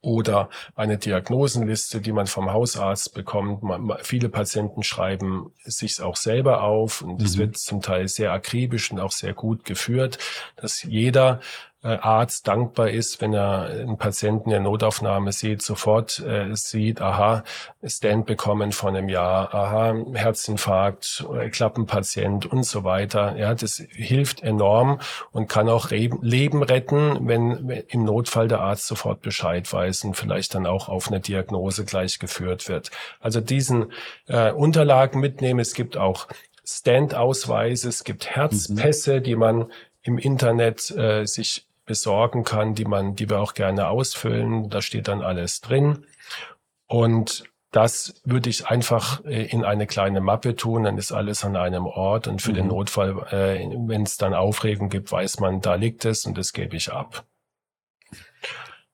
oder 0.00 0.48
eine 0.74 0.98
Diagnosenliste, 0.98 2.00
die 2.00 2.12
man 2.12 2.26
vom 2.26 2.52
Hausarzt 2.52 3.14
bekommt. 3.14 3.62
Man, 3.62 3.96
viele 4.02 4.28
Patienten 4.28 4.82
schreiben 4.82 5.52
sich 5.64 6.00
auch 6.00 6.16
selber 6.16 6.62
auf 6.62 7.02
und 7.02 7.22
es 7.22 7.36
mhm. 7.36 7.40
wird 7.40 7.58
zum 7.58 7.82
Teil 7.82 8.08
sehr 8.08 8.32
akribisch 8.32 8.90
und 8.90 9.00
auch 9.00 9.12
sehr 9.12 9.34
gut 9.34 9.64
geführt, 9.64 10.18
dass 10.56 10.82
jeder 10.82 11.40
Arzt 11.82 12.48
dankbar 12.48 12.90
ist, 12.90 13.20
wenn 13.20 13.32
er 13.32 13.66
einen 13.66 13.96
Patienten 13.96 14.46
in 14.46 14.50
der 14.50 14.60
Notaufnahme 14.60 15.32
sieht, 15.32 15.62
sofort 15.62 16.18
äh, 16.20 16.54
sieht, 16.54 17.00
aha, 17.00 17.44
Stand 17.84 18.26
bekommen 18.26 18.72
von 18.72 18.96
einem 18.96 19.08
Jahr, 19.08 19.54
aha, 19.54 19.94
Herzinfarkt, 20.14 21.24
äh, 21.32 21.48
Klappenpatient 21.48 22.46
und 22.46 22.64
so 22.64 22.82
weiter. 22.82 23.36
Ja, 23.36 23.54
das 23.54 23.82
hilft 23.90 24.42
enorm 24.42 25.00
und 25.30 25.48
kann 25.48 25.68
auch 25.68 25.90
Leben 25.90 26.62
retten, 26.62 27.28
wenn 27.28 27.68
im 27.88 28.04
Notfall 28.04 28.48
der 28.48 28.60
Arzt 28.60 28.86
sofort 28.86 29.22
Bescheid 29.22 29.72
weiß 29.72 30.04
und 30.04 30.14
vielleicht 30.14 30.54
dann 30.54 30.66
auch 30.66 30.88
auf 30.88 31.08
eine 31.08 31.20
Diagnose 31.20 31.84
gleich 31.84 32.18
geführt 32.18 32.68
wird. 32.68 32.90
Also 33.20 33.40
diesen 33.40 33.92
äh, 34.26 34.50
Unterlagen 34.50 35.20
mitnehmen. 35.20 35.60
Es 35.60 35.74
gibt 35.74 35.96
auch 35.96 36.26
Stand-Ausweise, 36.68 37.88
es 37.88 38.02
gibt 38.02 38.26
Herzpässe, 38.26 39.18
mhm. 39.18 39.22
die 39.22 39.36
man 39.36 39.66
im 40.06 40.18
Internet 40.18 40.90
äh, 40.90 41.26
sich 41.26 41.66
besorgen 41.84 42.44
kann, 42.44 42.74
die 42.74 42.84
man, 42.84 43.16
die 43.16 43.28
wir 43.28 43.40
auch 43.40 43.54
gerne 43.54 43.88
ausfüllen. 43.88 44.70
Da 44.70 44.82
steht 44.82 45.08
dann 45.08 45.22
alles 45.22 45.60
drin. 45.60 46.06
Und 46.86 47.44
das 47.72 48.20
würde 48.24 48.48
ich 48.48 48.66
einfach 48.66 49.24
äh, 49.24 49.46
in 49.46 49.64
eine 49.64 49.86
kleine 49.86 50.20
Mappe 50.20 50.56
tun, 50.56 50.84
dann 50.84 50.98
ist 50.98 51.12
alles 51.12 51.44
an 51.44 51.56
einem 51.56 51.86
Ort 51.86 52.26
und 52.28 52.40
für 52.40 52.52
mhm. 52.52 52.56
den 52.56 52.68
Notfall, 52.68 53.26
äh, 53.30 53.68
wenn 53.86 54.02
es 54.02 54.16
dann 54.16 54.34
Aufregung 54.34 54.88
gibt, 54.88 55.10
weiß 55.10 55.40
man, 55.40 55.60
da 55.60 55.74
liegt 55.74 56.04
es 56.04 56.24
und 56.24 56.38
das 56.38 56.52
gebe 56.52 56.76
ich 56.76 56.92
ab. 56.92 57.24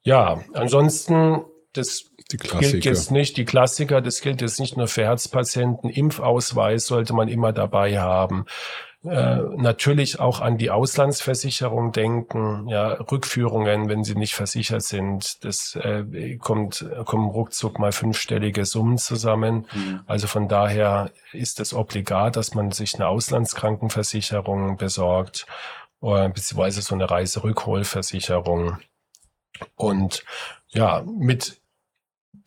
Ja, 0.02 0.42
ansonsten, 0.54 1.44
das 1.74 2.10
gilt 2.28 2.84
jetzt 2.84 3.12
nicht, 3.12 3.36
die 3.36 3.44
Klassiker, 3.44 4.00
das 4.00 4.20
gilt 4.20 4.40
jetzt 4.40 4.58
nicht 4.58 4.76
nur 4.76 4.88
für 4.88 5.04
Herzpatienten, 5.04 5.88
Impfausweis 5.88 6.86
sollte 6.86 7.12
man 7.12 7.28
immer 7.28 7.52
dabei 7.52 8.00
haben 8.00 8.46
äh, 9.04 9.36
natürlich 9.56 10.20
auch 10.20 10.40
an 10.40 10.58
die 10.58 10.70
Auslandsversicherung 10.70 11.92
denken, 11.92 12.68
ja, 12.68 12.88
Rückführungen, 12.92 13.88
wenn 13.88 14.04
sie 14.04 14.14
nicht 14.14 14.34
versichert 14.34 14.82
sind, 14.82 15.44
das 15.44 15.76
äh, 15.76 16.36
kommt, 16.38 16.86
kommen 17.04 17.28
ruckzuck 17.28 17.78
mal 17.78 17.92
fünfstellige 17.92 18.64
Summen 18.64 18.98
zusammen. 18.98 19.66
Mhm. 19.72 20.00
Also 20.06 20.28
von 20.28 20.48
daher 20.48 21.10
ist 21.32 21.58
es 21.58 21.74
obligat, 21.74 22.36
dass 22.36 22.54
man 22.54 22.70
sich 22.70 22.94
eine 22.94 23.08
Auslandskrankenversicherung 23.08 24.76
besorgt, 24.76 25.46
oder 26.02 26.28
beziehungsweise 26.28 26.82
so 26.82 26.94
eine 26.94 27.10
Reiserückholversicherung. 27.10 28.78
Und 29.76 30.24
ja, 30.68 31.04
mit 31.06 31.60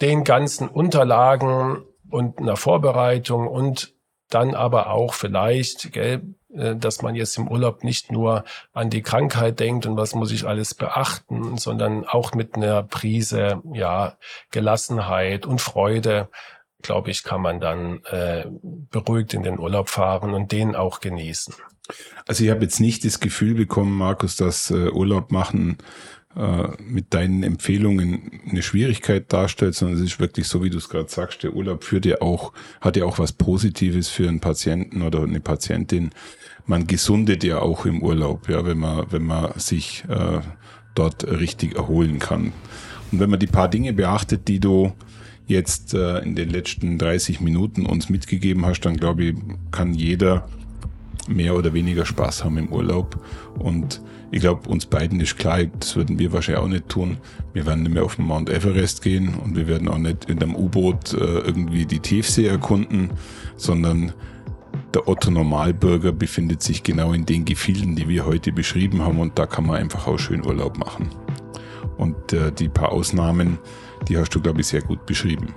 den 0.02 0.24
ganzen 0.24 0.68
Unterlagen 0.68 1.84
und 2.10 2.40
einer 2.40 2.58
Vorbereitung 2.58 3.48
und 3.48 3.94
dann 4.30 4.56
aber 4.56 4.90
auch 4.90 5.14
vielleicht, 5.14 5.94
gell, 5.94 6.14
äh, 6.16 6.20
dass 6.56 7.02
man 7.02 7.16
jetzt 7.16 7.38
im 7.38 7.48
Urlaub 7.48 7.84
nicht 7.84 8.12
nur 8.12 8.44
an 8.74 8.90
die 8.90 9.02
Krankheit 9.02 9.60
denkt 9.60 9.86
und 9.86 9.98
was 9.98 10.16
muss 10.16 10.32
ich 10.32 10.48
alles 10.48 10.74
beachten, 10.74 11.58
sondern 11.58 12.06
auch 12.06 12.34
mit 12.34 12.56
einer 12.56 12.84
Prise, 12.84 13.62
ja, 13.74 14.18
Gelassenheit 14.52 15.46
und 15.46 15.62
Freude, 15.62 16.30
glaube 16.82 17.12
ich, 17.12 17.24
kann 17.24 17.42
man 17.42 17.60
dann 17.60 18.04
äh, 18.06 18.46
beruhigt 18.62 19.34
in 19.34 19.44
den 19.44 19.60
Urlaub 19.60 19.90
fahren 19.90 20.34
und 20.34 20.52
den 20.52 20.76
auch 20.76 21.00
genießen. 21.00 21.56
Also 22.28 22.44
ich 22.44 22.50
habe 22.50 22.62
jetzt 22.62 22.80
nicht 22.80 23.06
das 23.06 23.20
Gefühl 23.20 23.56
bekommen, 23.56 23.96
Markus, 23.98 24.36
dass 24.36 24.72
äh, 24.72 24.90
Urlaub 24.90 25.32
machen 25.32 25.78
äh, 26.36 26.68
mit 26.84 27.14
deinen 27.14 27.44
Empfehlungen 27.44 28.42
eine 28.50 28.62
Schwierigkeit 28.62 29.32
darstellt, 29.32 29.76
sondern 29.76 29.98
es 29.98 30.04
ist 30.04 30.20
wirklich 30.20 30.48
so, 30.48 30.64
wie 30.64 30.70
du 30.70 30.78
es 30.78 30.90
gerade 30.90 31.10
sagst, 31.10 31.44
der 31.44 31.54
Urlaub 31.54 31.84
führt 31.84 32.06
ja 32.06 32.22
auch, 32.22 32.52
hat 32.82 32.98
ja 32.98 33.06
auch 33.06 33.20
was 33.20 33.32
Positives 33.32 34.10
für 34.10 34.28
einen 34.28 34.42
Patienten 34.42 35.02
oder 35.02 35.24
eine 35.24 35.40
Patientin. 35.40 36.12
Man 36.66 36.88
gesundet 36.88 37.44
ja 37.44 37.60
auch 37.60 37.86
im 37.86 38.02
Urlaub, 38.02 38.50
ja, 38.50 38.66
wenn 38.66 38.80
man, 38.80 39.06
wenn 39.12 39.24
man 39.24 39.58
sich 39.58 40.04
äh, 40.10 40.42
dort 40.94 41.26
richtig 41.26 41.76
erholen 41.76 42.20
kann. 42.20 42.52
Und 43.12 43.20
wenn 43.20 43.30
man 43.30 43.40
die 43.40 43.48
paar 43.48 43.70
Dinge 43.70 43.94
beachtet, 43.94 44.48
die 44.48 44.60
du 44.60 44.94
jetzt 45.48 45.94
äh, 45.94 46.20
in 46.20 46.36
den 46.36 46.50
letzten 46.50 46.98
30 46.98 47.40
Minuten 47.40 47.86
uns 47.86 48.10
mitgegeben 48.10 48.66
hast, 48.66 48.82
dann 48.82 48.98
glaube 48.98 49.24
ich, 49.24 49.36
kann 49.72 49.94
jeder 49.94 50.50
mehr 51.28 51.56
oder 51.56 51.74
weniger 51.74 52.06
Spaß 52.06 52.44
haben 52.44 52.58
im 52.58 52.74
Urlaub. 52.74 53.24
Und 53.58 54.02
ich 54.32 54.42
glaube, 54.42 54.70
uns 54.70 54.86
beiden 54.86 55.20
ist 55.20 55.38
klar, 55.38 55.60
das 55.80 55.96
würden 55.96 56.20
wir 56.20 56.34
wahrscheinlich 56.34 56.64
auch 56.64 56.68
nicht 56.68 56.90
tun. 56.90 57.18
Wir 57.54 57.66
werden 57.66 57.84
nicht 57.84 57.94
mehr 57.94 58.04
auf 58.04 58.16
den 58.16 58.26
Mount 58.26 58.50
Everest 58.50 59.02
gehen 59.02 59.36
und 59.36 59.56
wir 59.56 59.68
werden 59.68 59.88
auch 59.88 59.98
nicht 59.98 60.26
in 60.26 60.42
einem 60.42 60.56
U-Boot 60.56 61.14
äh, 61.14 61.18
irgendwie 61.18 61.86
die 61.86 62.00
Tiefsee 62.00 62.48
erkunden, 62.48 63.12
sondern 63.56 64.14
der 64.94 65.08
Otto 65.08 65.32
Normalbürger 65.32 66.12
befindet 66.12 66.62
sich 66.64 66.84
genau 66.84 67.14
in 67.14 67.26
den 67.26 67.46
Gefilden, 67.46 67.96
die 67.96 68.08
wir 68.08 68.26
heute 68.26 68.52
beschrieben 68.52 69.02
haben 69.02 69.20
und 69.20 69.38
da 69.38 69.46
kann 69.46 69.66
man 69.68 69.78
einfach 69.78 70.08
auch 70.08 70.18
schön 70.18 70.46
Urlaub 70.46 70.78
machen. 70.78 71.10
Und 71.98 72.34
äh, 72.34 72.52
die 72.52 72.68
paar 72.68 72.92
Ausnahmen, 72.92 73.58
die 74.08 74.18
hast 74.18 74.30
du, 74.36 74.42
glaube 74.42 74.62
ich, 74.62 74.68
sehr 74.68 74.82
gut 74.82 75.06
beschrieben. 75.06 75.54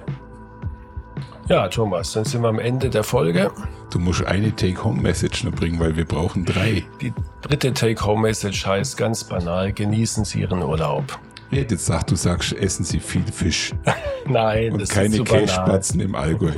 Ja, 1.48 1.66
Thomas, 1.68 2.12
dann 2.12 2.24
sind 2.24 2.42
wir 2.42 2.48
am 2.48 2.58
Ende 2.58 2.90
der 2.90 3.02
Folge. 3.02 3.50
Du 3.90 3.98
musst 3.98 4.24
eine 4.26 4.54
Take-Home-Message 4.54 5.44
noch 5.44 5.52
bringen, 5.52 5.80
weil 5.80 5.96
wir 5.96 6.04
brauchen 6.04 6.44
drei. 6.44 6.84
Die 7.00 7.12
dritte 7.42 7.72
Take-Home-Message 7.72 8.66
heißt 8.66 8.96
ganz 8.98 9.24
banal, 9.24 9.72
genießen 9.72 10.24
Sie 10.26 10.40
Ihren 10.40 10.62
Urlaub. 10.62 11.18
Ich 11.50 11.58
hätte 11.58 11.74
jetzt 11.74 11.86
gesagt, 11.86 12.10
du 12.10 12.16
sagst, 12.16 12.52
essen 12.52 12.84
Sie 12.84 13.00
viel 13.00 13.24
Fisch. 13.32 13.72
Nein, 14.26 14.72
Und 14.72 14.82
das 14.82 14.90
keine 14.90 15.16
ist 15.16 15.24
Kässpatzen 15.24 16.00
im 16.00 16.14
Allgäu. 16.14 16.52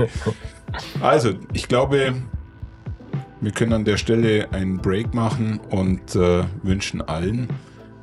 also, 1.01 1.35
ich 1.53 1.69
glaube, 1.69 2.15
wir 3.41 3.53
können 3.53 3.73
an 3.75 3.85
der 3.85 3.97
Stelle 3.97 4.49
einen 4.53 4.79
Break 4.79 5.15
machen 5.15 5.61
und 5.71 6.17
äh, 6.17 6.43
wünschen 6.65 7.01
allen, 7.01 7.49